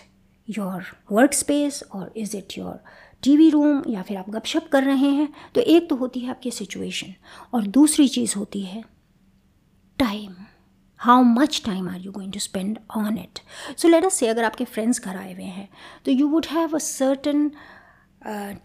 your 0.57 0.83
work 1.11 1.33
space 1.33 1.83
और 1.91 2.13
is 2.17 2.37
it 2.37 2.57
your 2.57 2.83
TV 3.23 3.49
room 3.49 3.83
या 3.87 4.01
फिर 4.01 4.17
आप 4.17 4.29
गपशप 4.29 4.69
कर 4.71 4.83
रहे 4.83 5.09
हैं 5.09 5.33
तो 5.55 5.61
एक 5.61 5.89
तो 5.89 5.95
होती 5.95 6.19
है 6.19 6.29
आपकी 6.29 6.51
सिचुएशन 6.51 7.13
और 7.53 7.67
दूसरी 7.67 8.07
चीज़ 8.07 8.35
होती 8.37 8.61
है 8.61 8.83
time 9.99 10.35
how 10.97 11.23
much 11.23 11.61
time 11.65 11.89
are 11.89 11.99
you 11.99 12.11
going 12.11 12.33
to 12.33 12.39
spend 12.39 12.79
on 12.95 13.17
it 13.17 13.39
so 13.77 13.87
let 13.87 14.05
us 14.05 14.13
say 14.13 14.27
अगर 14.27 14.43
आपके 14.43 14.65
फ्रेंड्स 14.65 15.01
घर 15.01 15.15
आए 15.15 15.33
हुए 15.33 15.43
हैं 15.43 15.69
तो 16.05 16.11
you 16.11 16.27
would 16.27 16.45
have 16.45 16.75
a 16.75 16.79
certain 16.79 17.51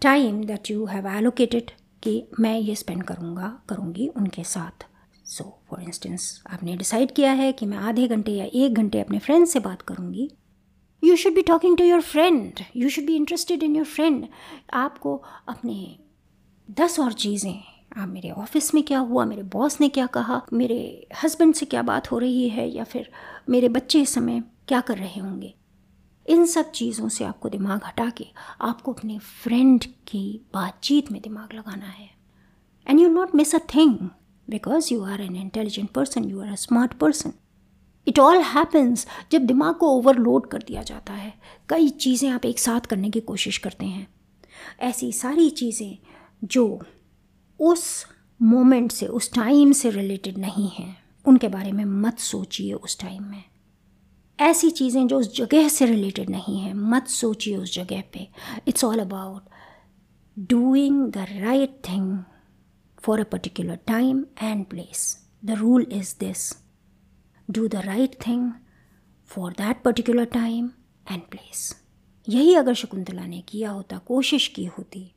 time 0.01 0.43
that 0.43 0.71
you 0.71 0.85
have 0.85 1.07
allocated 1.07 1.71
कि 2.03 2.27
मैं 2.39 2.59
ये 2.59 2.75
स्पेंड 2.75 3.03
करूँगा, 3.03 3.59
करूँगी 3.69 4.07
उनके 4.07 4.43
साथ. 4.43 4.85
सो 5.25 5.61
फॉर 5.69 5.81
इंस्टेंस 5.81 6.43
आपने 6.49 6.77
डिसाइड 6.77 7.11
किया 7.11 7.31
है 7.31 7.51
कि 7.51 7.65
मैं 7.65 7.77
आधे 7.77 8.07
घंटे 8.07 8.31
या 8.31 8.45
एक 8.53 8.73
घंटे 8.73 8.99
अपने 8.99 9.19
फ्रेंड 9.19 9.47
से 9.47 9.59
बात 9.59 9.81
करूँगी 9.81 10.31
you 11.03 11.15
should 11.15 11.35
be 11.35 11.41
talking 11.41 11.77
to 11.77 11.83
your 11.83 12.01
friend 12.01 12.59
you 12.75 12.89
should 12.89 13.05
be 13.05 13.15
interested 13.15 13.63
in 13.63 13.75
your 13.75 13.85
friend 13.85 14.27
आपको 14.73 15.23
अपने 15.47 15.97
दस 16.71 16.99
और 16.99 17.13
चीज़ें, 17.13 17.63
आप 17.97 18.07
मेरे 18.07 18.29
ऑफ़िस 18.31 18.73
में 18.73 18.83
क्या 18.83 18.99
हुआ, 18.99 19.25
मेरे 19.25 19.43
बॉस 19.43 19.79
ने 19.81 19.89
क्या 19.89 20.05
कहा, 20.05 20.41
मेरे 20.53 21.07
हस्बैंड 21.23 21.53
से 21.53 21.65
क्या 21.65 21.81
बात 21.81 22.11
हो 22.11 22.17
रही 22.17 22.49
है, 22.49 22.69
या 22.69 22.83
फिर 22.83 23.09
मेरे 23.49 23.69
बच्चे 23.69 24.01
इस 24.01 24.13
समय 24.13 24.43
क्या 24.67 24.81
कर 24.81 24.97
रहे 24.97 25.19
होंगे? 25.21 25.53
इन 26.25 26.45
सब 26.45 26.71
चीज़ों 26.71 27.09
से 27.09 27.23
आपको 27.23 27.49
दिमाग 27.49 27.85
हटा 27.85 28.09
के, 28.09 28.25
आपको 28.61 28.93
अपने 28.93 29.19
फ्रेंड 29.19 29.85
की 30.07 30.41
बातचीत 30.53 31.11
में 31.11 31.21
दिमाग 31.21 31.53
लगाना 31.53 31.85
है। 31.85 32.09
And 32.87 32.99
you 32.99 33.09
not 33.09 33.35
miss 33.35 33.55
a 33.55 33.59
thing 33.75 33.97
because 34.47 34.93
you 34.93 35.03
are 35.03 35.21
an 35.21 35.35
intelligent 35.35 35.89
person 35.89 36.23
you 36.23 36.41
are 36.41 36.47
a 36.47 36.55
smart 36.55 36.93
person 36.93 37.33
it 38.07 38.19
all 38.19 38.37
happens 38.37 39.07
जब 39.31 39.41
दिमाग 39.41 39.75
को 39.75 39.89
ओवरलोड 39.89 40.47
कर 40.47 40.63
दिया 40.67 40.83
जाता 40.83 41.13
है। 41.13 41.33
कई 41.69 41.89
चीज़ें 41.89 42.29
आप 42.29 42.45
एक 42.45 42.59
साथ 42.59 42.79
करने 42.79 43.09
की 43.09 43.19
कोशिश 43.19 43.57
करते 43.57 43.85
हैं। 43.85 44.07
ऐसी 44.79 45.11
सारी 45.11 45.49
चीज़ें 45.49 45.97
जो 46.43 46.81
उस 47.59 48.05
मोमेंट 48.41 48.91
से, 48.91 49.05
उस 49.05 49.33
टाइम 49.33 49.71
से 49.71 49.89
रिलेटेड 49.89 50.37
नहीं 50.37 50.69
हैं, 50.69 50.97
उनके 51.25 51.47
बारे 51.47 51.71
में 51.71 51.85
मत 51.85 52.19
सोचिए 52.19 52.73
उस 52.73 52.99
टाइम 52.99 53.23
में। 53.23 53.43
ऐसी 54.39 54.69
चीज़ें 54.71 55.07
जो 55.07 55.19
उस 55.19 55.35
जगह 55.37 55.67
से 55.67 55.85
रिलेटेड 55.85 56.29
नहीं 56.29 56.59
हैं, 56.59 56.73
मत 56.73 57.07
सोचिए 57.07 57.55
उस 57.57 57.73
जगह 57.75 58.03
पे। 58.13 58.27
It's 58.67 58.83
all 58.83 58.99
about 58.99 59.49
doing 60.39 61.11
the 61.11 61.17
right 61.17 61.79
thing 61.89 62.17
for 62.99 63.19
a 63.19 63.23
particular 63.23 63.75
time 63.75 64.25
and 64.41 64.65
place 64.65 65.17
the 65.45 65.51
rule 65.51 65.87
is 65.91 66.15
this 66.19 66.51
do 67.49 67.67
the 67.67 67.75
right 67.75 68.15
thing 68.27 68.51
for 69.31 69.51
that 69.51 69.81
particular 69.83 70.25
time 70.25 70.69
and 71.11 71.21
place 71.21 71.75
यही 72.27 72.55
अगर 72.55 72.73
शकुंतला 72.73 73.25
ने 73.25 73.41
किया 73.41 73.69
होता, 73.69 73.97
कोशिश 73.97 74.47
की 74.47 74.65
होती 74.65 75.11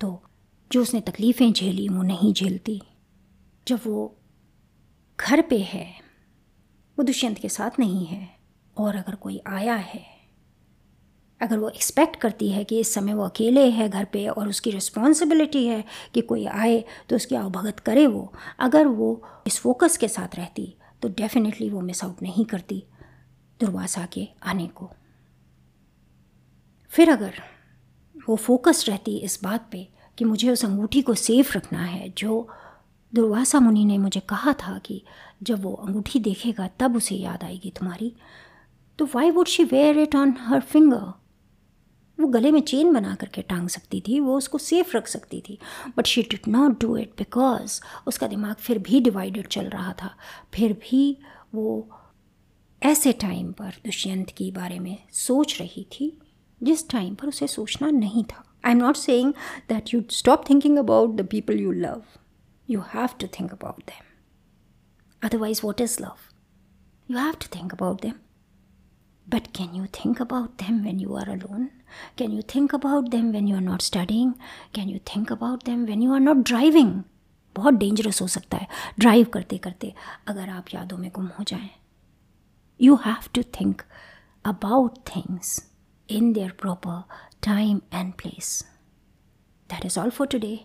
तो 0.00 0.22
जो 0.70 0.82
उसने 0.82 1.00
तकलीफ़ें 1.00 1.52
झेली, 1.52 1.88
वो 1.88 2.02
नहीं 2.02 2.32
झेलती। 2.32 2.80
जब 3.68 3.80
वो 3.86 4.16
घर 5.18 5.40
पे 5.42 5.58
है, 5.58 5.86
वो 6.98 7.04
दुष्यंत 7.04 7.38
के 7.38 7.48
साथ 7.48 7.78
नहीं 7.78 8.06
है, 8.06 8.28
और 8.76 8.96
अगर 8.96 9.14
कोई 9.14 9.40
आया 9.46 9.74
है, 9.74 10.04
अगर 11.40 11.58
वो 11.58 11.68
एक्सपेक्ट 11.68 12.16
करती 12.16 12.50
है 12.50 12.64
कि 12.64 12.80
इस 12.80 12.94
समय 12.94 13.14
वो 13.14 13.24
अकेले 13.24 13.70
है 13.70 13.88
घर 13.88 14.04
पे 14.04 14.26
और 14.28 14.48
उसकी 14.48 14.70
रिस्पॉन्सिबिलिटी 14.70 15.66
है 15.66 15.84
कि 16.14 16.20
कोई 16.20 16.46
आए 16.46 16.84
तो 17.08 17.16
उसकी 17.16 17.34
आवभगत 17.34 17.80
करे 17.80 18.06
वो। 18.06 18.32
अगर 18.58 18.86
वो 18.86 19.22
इस 19.46 19.58
फोकस 19.58 19.96
के 19.96 20.08
साथ 20.08 20.36
रहती 20.36 20.74
तो 21.02 21.08
डेफिनेटली 21.08 21.68
वो 21.70 21.80
मिस 21.80 22.04
आउट 22.04 22.22
नहीं 22.22 22.44
करती 22.44 22.82
दुर्वासा 23.60 24.06
के 24.06 24.28
आने 24.42 24.66
को। 24.66 24.90
फिर 26.92 27.10
अगर 27.10 27.42
वो 28.28 28.36
फोकस 28.36 28.84
रहती 28.88 29.16
इस 29.18 29.38
बात 29.44 29.68
पे 29.72 29.88
कि 30.18 30.24
मुझे 30.24 30.50
उस 30.50 30.64
अंगूठी 30.64 31.02
को 31.02 31.14
सेफ़ 31.14 31.56
रखना 31.56 31.84
है, 31.84 32.08
जो 32.08 32.48
दुर्वासा 33.12 33.60
मुनि 33.60 33.84
ने 33.84 33.98
मुझे 33.98 34.20
कहा 34.20 34.52
था 34.52 34.78
कि 34.78 35.02
जब 35.42 35.62
वो 35.62 35.72
अंगूठी 35.74 36.18
देखेगा 36.18 36.68
तब 36.78 36.96
उसे 36.96 37.14
याद 37.14 37.44
आएगी 37.44 37.70
तुम्हारी 37.70 38.14
तो 38.98 39.08
why 39.14 39.30
would 39.30 39.46
she 39.46 39.64
wear 39.64 39.98
it 39.98 40.16
on 40.16 40.34
her 40.38 40.60
finger 40.60 41.12
वो 42.20 42.28
गले 42.28 42.50
में 42.52 42.60
चेन 42.62 42.92
बना 42.92 43.14
करके 43.14 43.42
टांग 43.42 43.68
सकती 43.68 44.00
थी, 44.08 44.18
वो 44.20 44.36
उसको 44.36 44.58
सेफ़ 44.58 44.96
रख 44.96 45.06
सकती 45.06 45.40
थी। 45.48 45.58
But 45.96 46.06
she 46.06 46.22
did 46.22 46.48
not 46.48 46.80
do 46.80 46.96
it 46.96 47.12
because 47.18 47.80
उसका 48.06 48.26
दिमाग 48.26 48.54
फिर 48.56 48.78
भी 48.78 49.00
डिवाइडेड 49.00 49.46
चल 49.48 49.68
रहा 49.68 49.92
था। 50.02 50.14
फिर 50.54 50.72
भी 50.82 51.16
वो 51.54 51.88
ऐसे 52.82 53.12
टाइम 53.12 53.50
पर 53.52 53.74
दुष्यंत 53.84 54.30
के 54.30 54.50
बारे 54.50 54.78
में 54.78 54.96
सोच 55.12 55.60
रही 55.60 55.86
थी, 55.92 56.16
जिस 56.60 56.88
टाइम 56.90 57.14
पर 57.14 57.28
उसे 57.28 57.46
सोचना 57.46 57.90
नहीं 57.90 58.24
था। 58.24 58.44
I 58.64 58.72
am 58.72 58.78
not 58.78 58.96
saying 58.96 59.32
that 59.68 59.94
you 59.94 60.02
stop 60.10 60.48
thinking 60.50 60.78
about 60.78 61.16
the 61.16 61.26
people 61.26 61.60
you 61.60 61.72
love 61.72 62.02
you 62.68 62.80
have 62.94 63.08
to 63.20 63.26
think 63.38 63.52
about 63.52 63.82
them 63.86 64.06
otherwise 65.22 65.60
what 65.64 65.80
is 65.80 66.02
love 66.02 66.16
you 67.08 67.18
have 67.18 67.32
to 67.32 67.56
think 67.56 67.72
about 67.72 68.02
them 68.02 68.14
But 69.30 69.52
can 69.52 69.74
you 69.74 69.86
think 69.88 70.20
about 70.20 70.58
them 70.58 70.84
when 70.84 70.98
you 70.98 71.14
are 71.14 71.28
alone? 71.28 71.70
Can 72.16 72.32
you 72.32 72.42
think 72.42 72.72
about 72.72 73.10
them 73.10 73.32
when 73.32 73.46
you 73.46 73.54
are 73.54 73.60
not 73.62 73.82
studying? 73.82 74.34
Can 74.72 74.88
you 74.88 74.98
think 75.04 75.30
about 75.30 75.64
them 75.64 75.86
when 75.86 76.02
you 76.02 76.12
are 76.12 76.20
not 76.20 76.42
driving? 76.44 76.92
बहुत 77.56 77.74
dangerous 77.74 78.20
हो 78.22 78.26
सकता 78.28 78.56
है 78.56 78.66
drive 78.98 79.26
करते 79.34 79.58
करते 79.58 79.92
अगर 80.28 80.48
आप 80.48 80.74
यादों 80.74 80.98
में 80.98 81.10
गुम 81.14 81.26
हो 81.38 81.44
जाएँ 81.44 81.70
you 82.80 82.94
have 83.04 83.28
to 83.34 83.42
think 83.60 83.82
about 84.44 84.98
things 85.08 85.58
in 86.08 86.32
their 86.32 86.50
proper 86.60 87.02
time 87.46 87.80
and 87.94 88.12
place 88.12 88.52
that 89.70 89.84
is 89.86 89.98
all 90.00 90.10
for 90.10 90.26
today 90.26 90.58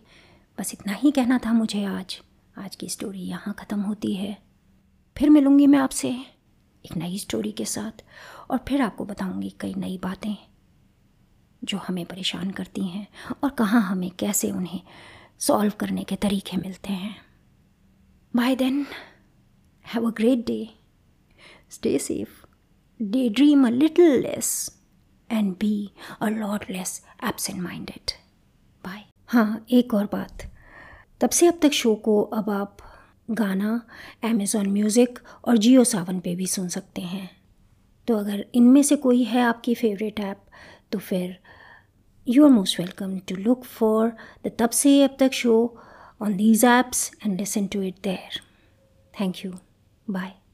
बस 0.58 0.74
इतना 0.74 0.94
ही 0.94 1.12
कहना 1.12 1.40
था 1.46 1.54
मुझे 1.54 1.84
आज 1.86 2.20
आज 2.58 2.76
की 2.76 2.90
स्टोरी 2.90 3.28
यहाँ 3.28 3.54
ख़त्म 3.60 3.80
होती 3.82 4.14
है 4.16 4.38
फिर 5.18 5.30
मिलूँगी 5.30 5.68
मैं 5.68 5.80
आपसे 5.80 6.16
एक 6.86 6.96
नई 6.98 7.18
स्टोरी 7.20 7.52
के 7.52 7.66
साथ 7.66 8.04
और 8.52 8.60
फिर 8.68 8.82
आपको 8.82 9.06
बताऊँगी 9.06 9.50
कई 9.60 9.74
नई 9.78 9.98
बातें 10.04 10.36
जो 11.62 11.78
हमें 11.78 12.06
परेशान 12.06 12.52
करती 12.52 12.88
हैं 12.88 13.08
और 13.44 13.50
कहाँ 13.50 13.82
हमें 13.82 14.10
कैसे 14.20 14.52
उन्हें 14.52 14.82
सॉल्व 15.40 15.74
करने 15.80 16.04
के 16.04 16.16
तरीके 16.16 16.58
मिलते 16.58 16.94
हैं। 16.94 17.16
Bye 18.34 18.56
then 18.56 18.86
have 19.86 20.08
a 20.08 20.12
great 20.18 20.46
day 20.46 20.60
stay 21.72 21.98
safe 22.00 22.44
daydream 23.30 23.68
a 23.68 23.70
little 23.70 24.20
less 24.22 24.52
and 25.30 25.52
be 25.60 25.74
a 26.22 26.30
lot 26.30 26.70
less 26.72 27.02
absent 27.24 27.60
minded 27.62 28.12
bye 28.84 29.04
हाँ 29.28 29.66
एक 29.72 29.94
और 29.94 30.06
बात। 30.12 30.44
तब 31.22 31.30
से 31.30 31.48
अब 31.48 31.60
तक 31.62 31.72
शो 31.74 31.96
को 31.96 32.22
अब 32.34 32.50
आप 32.50 32.78
गाना 33.28 33.82
अमेज़ॉन 34.24 34.70
म्यूज़िक 34.70 35.20
और 35.48 35.58
जियो 35.58 35.84
सावन 35.84 36.20
पर 36.20 36.36
भी 36.36 36.48
सुन 36.48 36.68
सकते 36.68 37.02
हैं। 37.02 37.30
तो 38.08 38.18
अगर 38.18 38.46
इनमें 38.56 38.82
से 38.84 38.96
कोई 38.96 39.24
है 39.24 39.42
आपकी 39.42 39.76
फेवरेट 39.76 40.20
ऐप 40.20 40.46
तो 40.92 41.00
फिर 41.00 41.38
you 42.28 42.46
are 42.46 42.52
most 42.52 42.80
welcome 42.80 43.18
to 43.20 43.36
look 43.36 43.64
for 43.64 44.12
the 44.46 44.52
तब 44.60 44.70
से 44.70 45.02
अब 45.04 45.16
तक 45.20 45.34
show 45.34 45.56
on 46.22 46.36
these 46.38 46.66
apps 46.66 47.12
and 47.26 47.40
listen 47.40 47.68
to 47.68 47.82
it 47.82 47.96
there 48.04 48.42
thank 49.22 49.46
you 49.46 49.54
Bye. 50.08 50.45